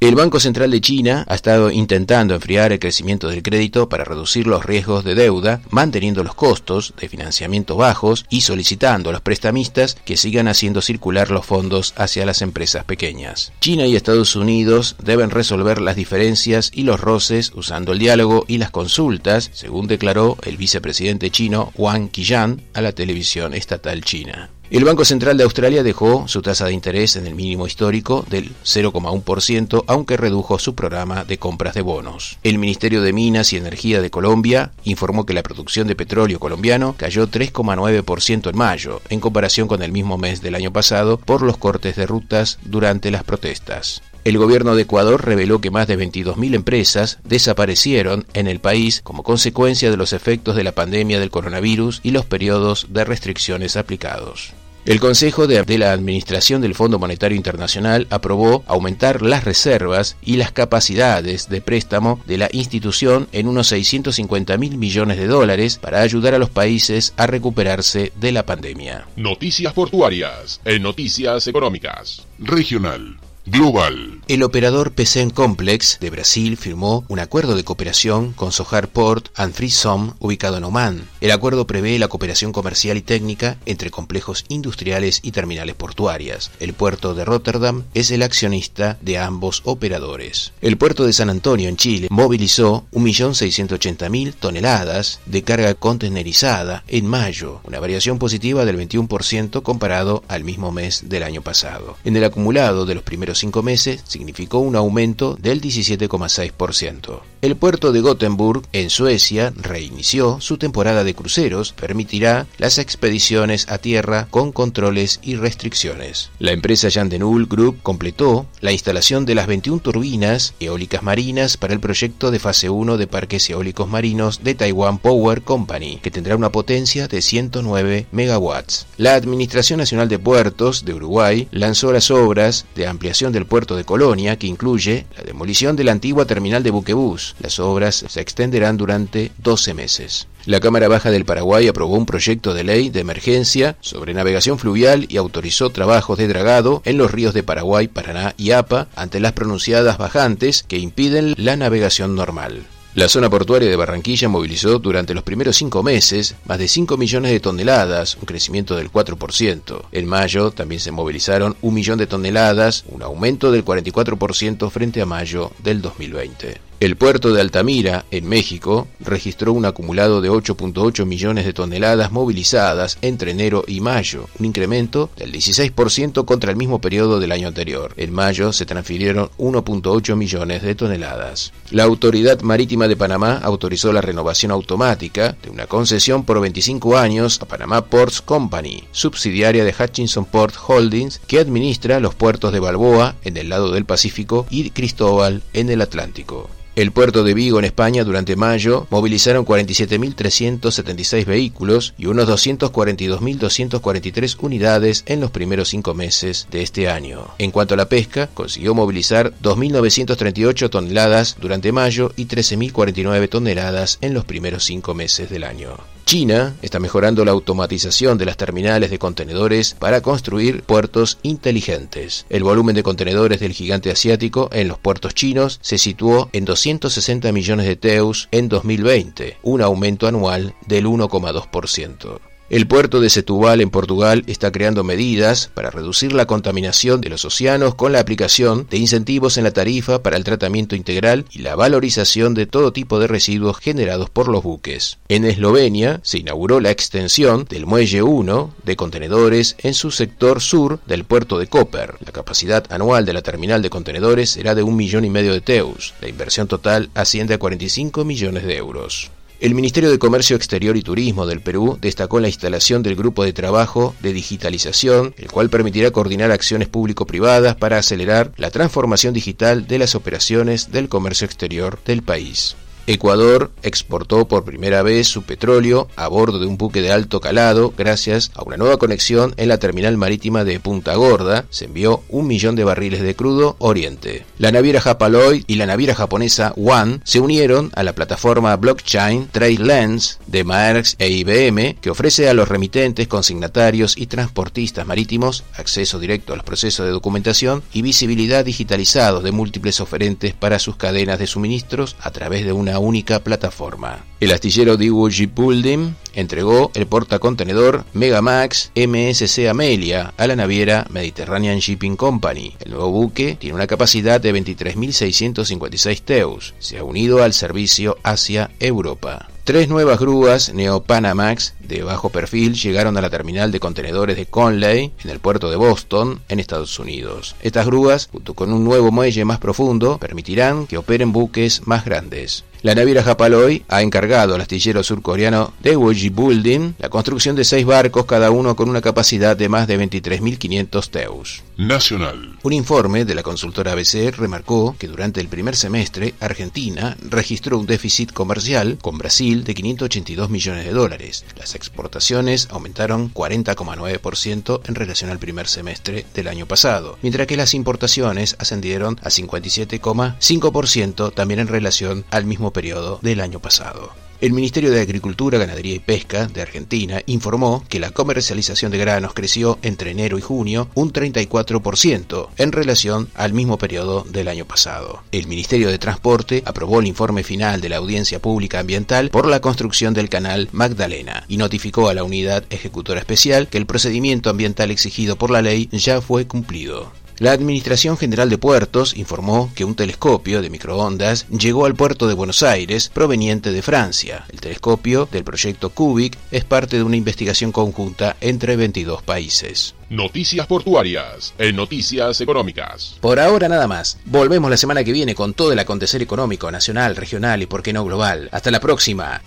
El 0.01 0.15
Banco 0.15 0.39
Central 0.39 0.71
de 0.71 0.79
China 0.79 1.25
ha 1.27 1.35
estado 1.35 1.71
intentando 1.71 2.33
enfriar 2.33 2.71
el 2.71 2.79
crecimiento 2.79 3.27
del 3.27 3.43
crédito 3.43 3.89
para 3.89 4.05
reducir 4.05 4.47
los 4.47 4.65
riesgos 4.65 5.03
de 5.03 5.13
deuda, 5.13 5.59
manteniendo 5.71 6.23
los 6.23 6.35
costos 6.35 6.93
de 6.97 7.09
financiamiento 7.09 7.75
bajos 7.75 8.25
y 8.29 8.41
solicitando 8.41 9.09
a 9.09 9.11
los 9.11 9.21
prestamistas 9.21 9.97
que 10.05 10.15
sigan 10.15 10.47
haciendo 10.47 10.81
circular 10.81 11.31
los 11.31 11.45
fondos 11.45 11.93
hacia 11.97 12.25
las 12.25 12.41
empresas 12.41 12.85
pequeñas. 12.85 13.51
China 13.59 13.87
y 13.87 13.97
Estados 13.97 14.37
Unidos 14.37 14.95
deben 15.03 15.31
resolver 15.31 15.81
las 15.81 15.97
diferencias 15.97 16.71
y 16.73 16.83
los 16.83 17.01
roces 17.01 17.51
usando 17.53 17.91
el 17.91 17.99
diálogo 17.99 18.45
y 18.47 18.57
las 18.57 18.71
consultas, 18.71 19.51
según 19.53 19.87
declaró 19.87 20.37
el 20.43 20.55
vicepresidente 20.55 21.29
chino 21.29 21.73
Wang 21.75 22.09
Qiyan 22.09 22.61
a 22.73 22.79
la 22.79 22.93
televisión 22.93 23.53
estatal 23.53 24.01
china. 24.05 24.49
El 24.71 24.85
Banco 24.85 25.03
Central 25.03 25.35
de 25.35 25.45
Australia 25.45 25.81
dejó 25.81 26.27
su 26.27 26.43
tasa 26.43 26.67
de 26.67 26.73
interés 26.73 27.15
en 27.15 27.25
el 27.25 27.33
mínimo 27.33 27.65
histórico 27.65 28.23
del 28.29 28.51
0,1%, 28.63 29.83
aunque 29.87 30.15
redujo 30.15 30.59
su 30.59 30.75
programa 30.75 31.23
de 31.23 31.39
compras 31.39 31.73
de 31.73 31.81
bonos. 31.81 32.37
El 32.43 32.59
Ministerio 32.59 33.01
de 33.01 33.11
Minas 33.11 33.51
y 33.51 33.57
Energía 33.57 33.99
de 33.99 34.11
Colombia 34.11 34.71
informó 34.83 35.25
que 35.25 35.33
la 35.33 35.41
producción 35.41 35.87
de 35.87 35.95
petróleo 35.95 36.39
colombiano 36.39 36.93
cayó 36.95 37.27
3,9% 37.27 38.47
en 38.47 38.57
mayo, 38.57 39.01
en 39.09 39.19
comparación 39.19 39.67
con 39.67 39.81
el 39.81 39.91
mismo 39.91 40.19
mes 40.19 40.43
del 40.43 40.53
año 40.53 40.71
pasado, 40.71 41.17
por 41.17 41.41
los 41.41 41.57
cortes 41.57 41.95
de 41.95 42.05
rutas 42.05 42.59
durante 42.63 43.09
las 43.09 43.23
protestas. 43.23 44.03
El 44.23 44.37
gobierno 44.37 44.75
de 44.75 44.83
Ecuador 44.83 45.25
reveló 45.25 45.61
que 45.61 45.71
más 45.71 45.87
de 45.87 45.97
22.000 45.97 46.53
empresas 46.53 47.17
desaparecieron 47.23 48.27
en 48.33 48.45
el 48.45 48.59
país 48.59 49.01
como 49.01 49.23
consecuencia 49.23 49.89
de 49.89 49.97
los 49.97 50.13
efectos 50.13 50.55
de 50.55 50.63
la 50.63 50.73
pandemia 50.73 51.19
del 51.19 51.31
coronavirus 51.31 52.01
y 52.03 52.11
los 52.11 52.25
periodos 52.25 52.85
de 52.89 53.05
restricciones 53.05 53.75
aplicados. 53.75 54.53
El 54.85 54.99
Consejo 54.99 55.45
de, 55.45 55.77
la 55.77 55.91
Administración 55.91 56.61
del 56.61 56.73
Fondo 56.73 56.99
Monetario 56.99 57.35
Internacional 57.35 58.07
aprobó 58.09 58.63
aumentar 58.65 59.21
las 59.21 59.43
reservas 59.43 60.17
y 60.23 60.37
las 60.37 60.51
capacidades 60.51 61.49
de 61.49 61.61
préstamo 61.61 62.19
de 62.25 62.37
la 62.37 62.49
institución 62.51 63.27
en 63.31 63.47
unos 63.47 63.67
650 63.67 64.57
mil 64.57 64.77
millones 64.77 65.17
de 65.17 65.27
dólares 65.27 65.77
para 65.77 66.01
ayudar 66.01 66.33
a 66.33 66.39
los 66.39 66.49
países 66.49 67.13
a 67.17 67.27
recuperarse 67.27 68.11
de 68.19 68.31
la 68.31 68.45
pandemia. 68.45 69.05
Noticias 69.15 69.73
portuarias 69.73 70.61
en 70.65 70.81
Noticias 70.81 71.45
Económicas. 71.47 72.25
Regional. 72.39 73.17
Global. 73.51 74.19
El 74.29 74.43
operador 74.43 74.91
PCN 74.91 75.31
Complex 75.31 75.97
de 75.99 76.11
Brasil 76.11 76.55
firmó 76.55 77.03
un 77.07 77.17
acuerdo 77.17 77.55
de 77.55 77.63
cooperación 77.63 78.31
con 78.33 78.51
Sohar 78.51 78.87
Port 78.87 79.29
and 79.33 79.55
Free 79.55 79.73
ubicado 80.19 80.57
en 80.57 80.65
Oman. 80.65 81.09
El 81.19 81.31
acuerdo 81.31 81.65
prevé 81.65 81.97
la 81.97 82.09
cooperación 82.09 82.51
comercial 82.51 82.95
y 82.97 83.01
técnica 83.01 83.57
entre 83.65 83.89
complejos 83.89 84.45
industriales 84.49 85.21
y 85.23 85.31
terminales 85.31 85.73
portuarias. 85.73 86.51
El 86.59 86.73
puerto 86.73 87.15
de 87.15 87.25
Rotterdam 87.25 87.85
es 87.95 88.11
el 88.11 88.21
accionista 88.21 88.99
de 89.01 89.17
ambos 89.17 89.63
operadores. 89.65 90.53
El 90.61 90.77
puerto 90.77 91.07
de 91.07 91.13
San 91.13 91.31
Antonio 91.31 91.67
en 91.67 91.77
Chile 91.77 92.07
movilizó 92.11 92.85
1.680.000 92.91 94.35
toneladas 94.35 95.21
de 95.25 95.41
carga 95.41 95.73
contenerizada 95.73 96.83
en 96.87 97.07
mayo, 97.07 97.61
una 97.63 97.79
variación 97.79 98.19
positiva 98.19 98.63
del 98.65 98.77
21% 98.77 99.63
comparado 99.63 100.23
al 100.27 100.43
mismo 100.43 100.71
mes 100.71 101.09
del 101.09 101.23
año 101.23 101.41
pasado. 101.41 101.97
En 102.03 102.15
el 102.15 102.25
acumulado 102.25 102.85
de 102.85 102.93
los 102.93 103.03
primeros 103.03 103.38
cinco 103.39 103.63
meses, 103.63 104.03
significó 104.07 104.59
un 104.59 104.75
aumento 104.75 105.35
del 105.39 105.61
17,6%. 105.61 107.21
El 107.41 107.55
puerto 107.55 107.93
de 107.93 108.01
Gothenburg, 108.01 108.63
en 108.73 108.89
Suecia, 108.89 109.53
reinició 109.55 110.41
su 110.41 110.57
temporada 110.57 111.05
de 111.05 111.13
cruceros, 111.13 111.71
permitirá 111.71 112.47
las 112.57 112.77
expediciones 112.77 113.69
a 113.69 113.77
tierra 113.77 114.27
con 114.29 114.51
controles 114.51 115.21
y 115.23 115.35
restricciones. 115.35 116.31
La 116.39 116.51
empresa 116.51 116.89
Yandenul 116.89 117.45
Group 117.45 117.81
completó 117.81 118.45
la 118.59 118.73
instalación 118.73 119.25
de 119.25 119.35
las 119.35 119.47
21 119.47 119.79
turbinas 119.81 120.53
eólicas 120.59 121.01
marinas 121.01 121.55
para 121.55 121.73
el 121.73 121.79
proyecto 121.79 122.29
de 122.29 122.39
fase 122.39 122.69
1 122.69 122.97
de 122.97 123.07
parques 123.07 123.49
eólicos 123.49 123.87
marinos 123.87 124.43
de 124.43 124.55
Taiwan 124.55 124.97
Power 124.97 125.41
Company, 125.41 125.99
que 126.01 126.11
tendrá 126.11 126.35
una 126.35 126.51
potencia 126.51 127.07
de 127.07 127.21
109 127.21 128.07
megawatts. 128.11 128.85
La 128.97 129.15
Administración 129.15 129.79
Nacional 129.79 130.09
de 130.09 130.19
Puertos 130.19 130.83
de 130.83 130.93
Uruguay 130.93 131.47
lanzó 131.51 131.93
las 131.93 132.11
obras 132.11 132.65
de 132.75 132.85
ampliación 132.85 133.28
del 133.31 133.45
puerto 133.45 133.75
de 133.75 133.85
Colombia 133.85 134.37
que 134.37 134.47
incluye 134.47 135.05
la 135.17 135.23
demolición 135.23 135.75
de 135.75 135.83
la 135.83 135.91
antigua 135.91 136.25
terminal 136.25 136.63
de 136.63 136.71
buquebús. 136.71 137.35
Las 137.39 137.59
obras 137.59 138.05
se 138.07 138.21
extenderán 138.21 138.77
durante 138.77 139.31
12 139.37 139.73
meses. 139.73 140.27
La 140.45 140.59
Cámara 140.59 140.87
Baja 140.87 141.11
del 141.11 141.25
Paraguay 141.25 141.67
aprobó 141.67 141.95
un 141.95 142.05
proyecto 142.05 142.53
de 142.53 142.63
ley 142.63 142.89
de 142.89 143.01
emergencia 143.01 143.75
sobre 143.81 144.13
navegación 144.13 144.57
fluvial 144.57 145.05
y 145.09 145.17
autorizó 145.17 145.69
trabajos 145.69 146.17
de 146.17 146.27
dragado 146.27 146.81
en 146.85 146.97
los 146.97 147.11
ríos 147.11 147.33
de 147.33 147.43
Paraguay, 147.43 147.87
Paraná 147.87 148.33
y 148.37 148.51
APA 148.51 148.87
ante 148.95 149.19
las 149.19 149.33
pronunciadas 149.33 149.97
bajantes 149.97 150.63
que 150.63 150.77
impiden 150.77 151.35
la 151.37 151.55
navegación 151.55 152.15
normal. 152.15 152.65
La 152.99 153.07
zona 153.07 153.29
portuaria 153.29 153.69
de 153.69 153.77
Barranquilla 153.77 154.27
movilizó 154.27 154.77
durante 154.77 155.13
los 155.13 155.23
primeros 155.23 155.55
cinco 155.55 155.83
meses 155.83 156.35
más 156.43 156.59
de 156.59 156.67
5 156.67 156.97
millones 156.97 157.31
de 157.31 157.39
toneladas, 157.39 158.17
un 158.17 158.25
crecimiento 158.25 158.75
del 158.75 158.91
4%. 158.91 159.83
En 159.93 160.05
mayo 160.05 160.51
también 160.51 160.81
se 160.81 160.91
movilizaron 160.91 161.55
un 161.61 161.75
millón 161.75 161.97
de 161.97 162.07
toneladas, 162.07 162.83
un 162.89 163.01
aumento 163.01 163.53
del 163.53 163.63
44% 163.63 164.69
frente 164.69 165.01
a 165.01 165.05
mayo 165.05 165.53
del 165.63 165.81
2020. 165.81 166.68
El 166.79 166.95
puerto 166.95 167.33
de 167.33 167.41
Altamira, 167.41 168.05
en 168.09 168.25
México, 168.25 168.87
registró 169.01 169.51
un 169.51 169.65
acumulado 169.65 170.21
de 170.21 170.31
8.8 170.31 171.05
millones 171.05 171.43
de 171.43 171.51
toneladas 171.51 172.13
movilizadas 172.13 172.97
entre 173.01 173.31
enero 173.31 173.65
y 173.67 173.81
mayo, 173.81 174.29
un 174.39 174.45
incremento 174.45 175.09
del 175.17 175.33
16% 175.33 176.23
contra 176.23 176.51
el 176.51 176.55
mismo 176.55 176.79
periodo 176.79 177.19
del 177.19 177.33
año 177.33 177.49
anterior. 177.49 177.93
En 177.97 178.13
mayo 178.13 178.53
se 178.53 178.65
transfirieron 178.65 179.29
1.8 179.37 180.15
millones 180.15 180.61
de 180.61 180.73
toneladas. 180.73 181.51
La 181.69 181.83
Autoridad 181.83 182.39
Marítima 182.43 182.87
de 182.87 182.95
Panamá 182.95 183.41
autorizó 183.43 183.91
la 183.91 183.99
renovación 183.99 184.53
automática 184.53 185.35
de 185.43 185.49
una 185.49 185.67
concesión 185.67 186.23
por 186.23 186.39
25 186.39 186.97
años 186.97 187.41
a 187.41 187.45
Panamá 187.45 187.87
Ports 187.87 188.21
Company, 188.21 188.85
subsidiaria 188.93 189.65
de 189.65 189.75
Hutchinson 189.77 190.23
Port 190.23 190.55
Holdings, 190.65 191.19
que 191.27 191.39
administra 191.39 191.99
los 191.99 192.15
puertos 192.15 192.53
de 192.53 192.61
Balboa 192.61 193.17
en 193.25 193.35
el 193.35 193.49
lado 193.49 193.73
del 193.73 193.83
Pacífico 193.83 194.45
y 194.49 194.69
Cristóbal 194.69 195.43
en 195.51 195.69
el 195.69 195.81
Atlántico. 195.81 196.49
El 196.79 196.93
puerto 196.93 197.25
de 197.25 197.33
Vigo 197.33 197.59
en 197.59 197.65
España 197.65 198.05
durante 198.05 198.37
mayo 198.37 198.87
movilizaron 198.89 199.45
47.376 199.45 201.25
vehículos 201.25 201.93
y 201.97 202.05
unos 202.05 202.29
242.243 202.29 204.37
unidades 204.39 205.03
en 205.05 205.19
los 205.19 205.29
primeros 205.29 205.67
cinco 205.67 205.93
meses 205.93 206.47
de 206.49 206.61
este 206.61 206.87
año. 206.87 207.27
En 207.37 207.51
cuanto 207.51 207.73
a 207.73 207.77
la 207.77 207.89
pesca, 207.89 208.29
consiguió 208.33 208.73
movilizar 208.75 209.33
2.938 209.43 210.69
toneladas 210.69 211.35
durante 211.41 211.73
mayo 211.73 212.13
y 212.15 212.27
13.049 212.27 213.27
toneladas 213.27 213.97
en 213.99 214.13
los 214.13 214.23
primeros 214.23 214.63
cinco 214.63 214.93
meses 214.93 215.29
del 215.29 215.43
año. 215.43 215.98
China 216.09 216.55
está 216.63 216.79
mejorando 216.79 217.23
la 217.23 217.29
automatización 217.29 218.17
de 218.17 218.25
las 218.25 218.35
terminales 218.35 218.89
de 218.89 218.97
contenedores 218.97 219.75
para 219.77 220.01
construir 220.01 220.63
puertos 220.63 221.19
inteligentes. 221.21 222.25
El 222.31 222.41
volumen 222.41 222.75
de 222.75 222.81
contenedores 222.81 223.39
del 223.39 223.53
gigante 223.53 223.91
asiático 223.91 224.49
en 224.51 224.69
los 224.69 224.79
puertos 224.79 225.13
chinos 225.13 225.59
se 225.61 225.77
situó 225.77 226.27
en 226.33 226.45
260 226.45 227.31
millones 227.31 227.67
de 227.67 227.75
teus 227.75 228.27
en 228.31 228.49
2020, 228.49 229.37
un 229.43 229.61
aumento 229.61 230.07
anual 230.07 230.55
del 230.65 230.87
1,2%. 230.87 232.28
El 232.49 232.65
puerto 232.65 232.99
de 232.99 233.11
Setúbal 233.11 233.61
en 233.61 233.69
Portugal 233.69 234.23
está 234.25 234.51
creando 234.51 234.83
medidas 234.83 235.51
para 235.53 235.69
reducir 235.69 236.13
la 236.13 236.25
contaminación 236.25 236.99
de 236.99 237.09
los 237.09 237.23
océanos 237.23 237.75
con 237.75 237.91
la 237.91 237.99
aplicación 237.99 238.65
de 238.71 238.77
incentivos 238.77 239.37
en 239.37 239.43
la 239.43 239.51
tarifa 239.51 240.01
para 240.01 240.17
el 240.17 240.23
tratamiento 240.23 240.75
integral 240.75 241.25
y 241.29 241.39
la 241.39 241.55
valorización 241.55 242.33
de 242.33 242.47
todo 242.47 242.73
tipo 242.73 242.99
de 242.99 243.05
residuos 243.05 243.59
generados 243.59 244.09
por 244.09 244.29
los 244.29 244.41
buques. 244.41 244.97
En 245.09 245.25
Eslovenia 245.25 245.99
se 246.01 246.17
inauguró 246.17 246.59
la 246.59 246.71
extensión 246.71 247.45
del 247.47 247.67
muelle 247.67 248.01
1 248.01 248.55
de 248.63 248.75
contenedores 248.75 249.55
en 249.59 249.75
su 249.75 249.91
sector 249.91 250.41
sur 250.41 250.79
del 250.87 251.03
puerto 251.03 251.37
de 251.37 251.45
Koper. 251.45 251.97
La 252.03 252.11
capacidad 252.11 252.65
anual 252.71 253.05
de 253.05 253.13
la 253.13 253.21
terminal 253.21 253.61
de 253.61 253.69
contenedores 253.69 254.31
será 254.31 254.55
de 254.55 254.63
un 254.63 254.75
millón 254.75 255.05
y 255.05 255.11
medio 255.11 255.33
de 255.33 255.41
teus. 255.41 255.93
La 256.01 256.09
inversión 256.09 256.47
total 256.47 256.89
asciende 256.95 257.35
a 257.35 257.37
45 257.37 258.03
millones 258.05 258.43
de 258.43 258.57
euros. 258.57 259.11
El 259.39 259.55
Ministerio 259.55 259.89
de 259.89 259.99
Comercio 259.99 260.35
Exterior 260.35 260.75
y 260.75 260.81
Turismo 260.81 261.25
del 261.25 261.39
Perú 261.39 261.77
destacó 261.79 262.19
la 262.19 262.27
instalación 262.27 262.83
del 262.83 262.97
grupo 262.97 263.23
de 263.23 263.31
trabajo 263.31 263.95
de 264.01 264.11
digitalización, 264.11 265.15
el 265.17 265.31
cual 265.31 265.49
permitirá 265.49 265.91
coordinar 265.91 266.29
acciones 266.31 266.67
público-privadas 266.67 267.55
para 267.55 267.77
acelerar 267.77 268.33
la 268.35 268.51
transformación 268.51 269.13
digital 269.13 269.65
de 269.65 269.79
las 269.79 269.95
operaciones 269.95 270.73
del 270.73 270.89
comercio 270.89 271.23
exterior 271.23 271.79
del 271.85 272.03
país. 272.03 272.57
Ecuador 272.89 273.51
exportó 273.61 274.27
por 274.27 274.43
primera 274.43 274.81
vez 274.81 275.07
su 275.07 275.21
petróleo 275.21 275.87
a 275.95 276.07
bordo 276.07 276.39
de 276.39 276.47
un 276.47 276.57
buque 276.57 276.81
de 276.81 276.91
alto 276.91 277.21
calado 277.21 277.71
gracias 277.77 278.31
a 278.33 278.41
una 278.41 278.57
nueva 278.57 278.77
conexión 278.77 279.35
en 279.37 279.49
la 279.49 279.59
terminal 279.59 279.95
marítima 279.95 280.43
de 280.43 280.59
Punta 280.59 280.95
Gorda. 280.95 281.45
Se 281.51 281.65
envió 281.65 282.01
un 282.09 282.25
millón 282.25 282.55
de 282.55 282.63
barriles 282.63 283.03
de 283.03 283.15
crudo 283.15 283.55
Oriente. 283.59 284.25
La 284.39 284.51
naviera 284.51 284.81
Japaloy 284.81 285.43
y 285.45 285.57
la 285.57 285.67
naviera 285.67 285.93
japonesa 285.93 286.51
One 286.57 287.01
se 287.03 287.19
unieron 287.19 287.71
a 287.75 287.83
la 287.83 287.93
plataforma 287.93 288.55
blockchain 288.55 289.27
TradeLens 289.31 290.17
de 290.25 290.43
Maersk 290.43 290.99
e 290.99 291.09
IBM 291.09 291.75
que 291.75 291.91
ofrece 291.91 292.27
a 292.27 292.33
los 292.33 292.49
remitentes, 292.49 293.07
consignatarios 293.07 293.97
y 293.97 294.07
transportistas 294.07 294.87
marítimos 294.87 295.43
acceso 295.53 295.99
directo 295.99 296.33
a 296.33 296.37
los 296.37 296.45
procesos 296.45 296.87
de 296.87 296.91
documentación 296.91 297.61
y 297.71 297.83
visibilidad 297.83 298.43
digitalizados 298.43 299.23
de 299.23 299.31
múltiples 299.31 299.79
oferentes 299.79 300.33
para 300.33 300.57
sus 300.57 300.75
cadenas 300.75 301.19
de 301.19 301.27
suministros 301.27 301.95
a 302.01 302.09
través 302.09 302.45
de 302.45 302.51
una 302.51 302.78
única 302.79 303.19
plataforma. 303.19 304.05
El 304.19 304.31
astillero 304.31 304.75
Diwoji 304.75 305.27
Puldim 305.27 305.93
entregó 306.13 306.71
el 306.73 306.87
portacontenedor 306.87 307.85
Megamax 307.93 308.71
MSC 308.75 309.47
Amelia 309.47 310.13
a 310.17 310.27
la 310.27 310.35
naviera 310.35 310.85
Mediterranean 310.89 311.59
Shipping 311.59 311.95
Company. 311.95 312.55
El 312.59 312.71
nuevo 312.71 312.91
buque 312.91 313.37
tiene 313.39 313.55
una 313.55 313.67
capacidad 313.67 314.19
de 314.19 314.33
23.656 314.33 316.01
teus. 316.01 316.53
Se 316.59 316.77
ha 316.77 316.83
unido 316.83 317.23
al 317.23 317.33
servicio 317.33 317.97
Asia-Europa. 318.03 319.29
Tres 319.49 319.67
nuevas 319.67 319.99
grúas 319.99 320.53
Neopanamax 320.53 321.55
de 321.59 321.81
bajo 321.81 322.09
perfil 322.09 322.53
llegaron 322.53 322.97
a 322.97 323.01
la 323.01 323.09
terminal 323.09 323.51
de 323.51 323.59
contenedores 323.59 324.15
de 324.15 324.27
Conley 324.27 324.91
en 325.03 325.09
el 325.09 325.19
puerto 325.19 325.49
de 325.49 325.55
Boston, 325.55 326.21
en 326.29 326.39
Estados 326.39 326.77
Unidos. 326.77 327.35
Estas 327.41 327.65
grúas, 327.65 328.09
junto 328.11 328.35
con 328.35 328.53
un 328.53 328.63
nuevo 328.63 328.91
muelle 328.91 329.25
más 329.25 329.39
profundo, 329.39 329.97
permitirán 329.97 330.67
que 330.67 330.77
operen 330.77 331.11
buques 331.11 331.65
más 331.65 331.83
grandes. 331.83 332.43
La 332.61 332.75
naviera 332.75 333.03
Japaloy 333.03 333.63
ha 333.69 333.81
encargado 333.81 334.35
al 334.35 334.41
astillero 334.41 334.83
surcoreano 334.83 335.53
Daewoo 335.63 335.93
Building 335.93 336.73
la 336.77 336.89
construcción 336.89 337.37
de 337.37 337.45
seis 337.45 337.65
barcos, 337.65 338.05
cada 338.05 338.31
uno 338.31 338.57
con 338.57 338.67
una 338.67 338.81
capacidad 338.81 339.37
de 339.37 339.47
más 339.47 339.65
de 339.65 339.79
23.500 339.79 340.89
teus. 340.89 341.43
Nacional. 341.55 342.37
Un 342.43 342.53
informe 342.53 343.05
de 343.05 343.15
la 343.15 343.23
consultora 343.23 343.71
ABC 343.71 344.13
remarcó 344.15 344.75
que 344.77 344.87
durante 344.87 345.21
el 345.21 345.29
primer 345.29 345.55
semestre 345.55 346.15
Argentina 346.19 346.97
registró 347.09 347.57
un 347.57 347.65
déficit 347.65 348.11
comercial 348.11 348.77
con 348.81 348.97
Brasil 348.97 349.45
de 349.45 349.53
582 349.53 350.29
millones 350.29 350.65
de 350.65 350.71
dólares. 350.71 351.23
Las 351.37 351.55
exportaciones 351.55 352.49
aumentaron 352.51 353.13
40,9% 353.13 354.61
en 354.65 354.75
relación 354.75 355.11
al 355.11 355.19
primer 355.19 355.47
semestre 355.47 356.05
del 356.13 356.27
año 356.27 356.45
pasado, 356.45 356.97
mientras 357.01 357.27
que 357.27 357.37
las 357.37 357.53
importaciones 357.53 358.35
ascendieron 358.37 358.99
a 359.01 359.09
57,5% 359.09 361.13
también 361.13 361.39
en 361.39 361.47
relación 361.47 362.03
al 362.09 362.25
mismo 362.25 362.48
periodo 362.51 362.99
del 363.01 363.21
año 363.21 363.39
pasado. 363.39 363.91
El 364.21 364.33
Ministerio 364.33 364.69
de 364.69 364.81
Agricultura, 364.81 365.37
Ganadería 365.37 365.75
y 365.75 365.79
Pesca 365.79 366.27
de 366.27 366.41
Argentina 366.41 367.01
informó 367.05 367.63
que 367.69 367.79
la 367.79 367.91
comercialización 367.91 368.69
de 368.69 368.77
granos 368.77 369.13
creció 369.13 369.57
entre 369.61 369.91
enero 369.91 370.17
y 370.17 370.21
junio 370.21 370.67
un 370.73 370.91
34% 370.91 372.27
en 372.35 372.51
relación 372.51 373.07
al 373.15 373.31
mismo 373.31 373.57
periodo 373.57 374.05
del 374.09 374.27
año 374.27 374.43
pasado. 374.43 375.03
El 375.13 375.27
Ministerio 375.27 375.69
de 375.69 375.77
Transporte 375.77 376.43
aprobó 376.45 376.81
el 376.81 376.87
informe 376.87 377.23
final 377.23 377.61
de 377.61 377.69
la 377.69 377.77
audiencia 377.77 378.19
pública 378.19 378.59
ambiental 378.59 379.09
por 379.09 379.25
la 379.25 379.39
construcción 379.39 379.93
del 379.93 380.09
canal 380.09 380.49
Magdalena 380.51 381.23
y 381.29 381.37
notificó 381.37 381.87
a 381.87 381.93
la 381.93 382.03
unidad 382.03 382.43
ejecutora 382.49 382.99
especial 382.99 383.47
que 383.47 383.57
el 383.57 383.67
procedimiento 383.67 384.29
ambiental 384.29 384.69
exigido 384.69 385.15
por 385.15 385.31
la 385.31 385.41
ley 385.41 385.69
ya 385.71 386.01
fue 386.01 386.27
cumplido. 386.27 386.91
La 387.19 387.33
Administración 387.33 387.97
General 387.97 388.29
de 388.29 388.37
Puertos 388.37 388.95
informó 388.95 389.51
que 389.53 389.65
un 389.65 389.75
telescopio 389.75 390.41
de 390.41 390.49
microondas 390.49 391.27
llegó 391.27 391.65
al 391.65 391.75
puerto 391.75 392.07
de 392.07 392.13
Buenos 392.13 392.43
Aires 392.43 392.89
proveniente 392.93 393.51
de 393.51 393.61
Francia. 393.61 394.23
El 394.31 394.39
telescopio 394.39 395.05
del 395.11 395.25
proyecto 395.25 395.69
Cubic 395.69 396.17
es 396.31 396.45
parte 396.45 396.77
de 396.77 396.83
una 396.83 396.95
investigación 396.95 397.51
conjunta 397.51 398.15
entre 398.21 398.55
22 398.55 399.03
países. 399.03 399.75
Noticias 399.89 400.47
portuarias 400.47 401.33
en 401.37 401.57
Noticias 401.57 402.21
Económicas. 402.21 402.95
Por 403.01 403.19
ahora 403.19 403.49
nada 403.49 403.67
más. 403.67 403.97
Volvemos 404.05 404.49
la 404.49 404.55
semana 404.55 404.85
que 404.85 404.93
viene 404.93 405.13
con 405.13 405.33
todo 405.33 405.51
el 405.51 405.59
acontecer 405.59 406.01
económico 406.01 406.49
nacional, 406.49 406.95
regional 406.95 407.41
y 407.41 407.47
por 407.47 407.63
qué 407.63 407.73
no 407.73 407.83
global. 407.83 408.29
Hasta 408.31 408.49
la 408.49 408.61
próxima. 408.61 409.21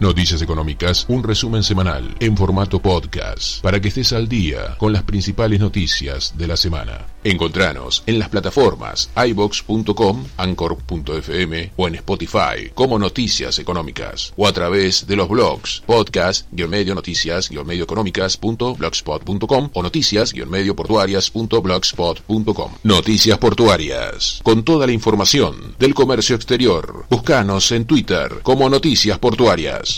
Noticias 0.00 0.42
Económicas, 0.42 1.06
un 1.08 1.22
resumen 1.22 1.62
semanal 1.62 2.16
en 2.18 2.36
formato 2.36 2.80
podcast 2.80 3.62
para 3.62 3.80
que 3.80 3.88
estés 3.88 4.12
al 4.12 4.28
día 4.28 4.76
con 4.76 4.92
las 4.92 5.04
principales 5.04 5.60
noticias 5.60 6.34
de 6.36 6.48
la 6.48 6.56
semana. 6.56 7.06
Encontranos 7.22 8.02
en 8.06 8.18
las 8.18 8.28
plataformas 8.28 9.08
ibox.com, 9.16 10.24
anchor.fm 10.36 11.72
o 11.76 11.88
en 11.88 11.94
Spotify 11.94 12.70
como 12.74 12.98
Noticias 12.98 13.58
Económicas 13.60 14.34
o 14.36 14.48
a 14.48 14.52
través 14.52 15.06
de 15.06 15.16
los 15.16 15.28
blogs 15.28 15.82
podcast-medio 15.86 16.94
noticias-medio 16.94 17.84
económicas.blogspot.com 17.84 19.70
o 19.72 19.82
noticias-medio 19.82 20.74
portuarias.blogspot.com. 20.76 22.72
Noticias 22.82 23.38
Portuarias, 23.38 24.40
con 24.42 24.64
toda 24.64 24.86
la 24.86 24.92
información 24.92 25.76
del 25.78 25.94
comercio 25.94 26.34
exterior. 26.36 27.06
Búscanos 27.08 27.70
en 27.72 27.84
Twitter 27.86 28.40
como 28.42 28.68
Noticias 28.68 29.18
Portuarias. 29.18 29.93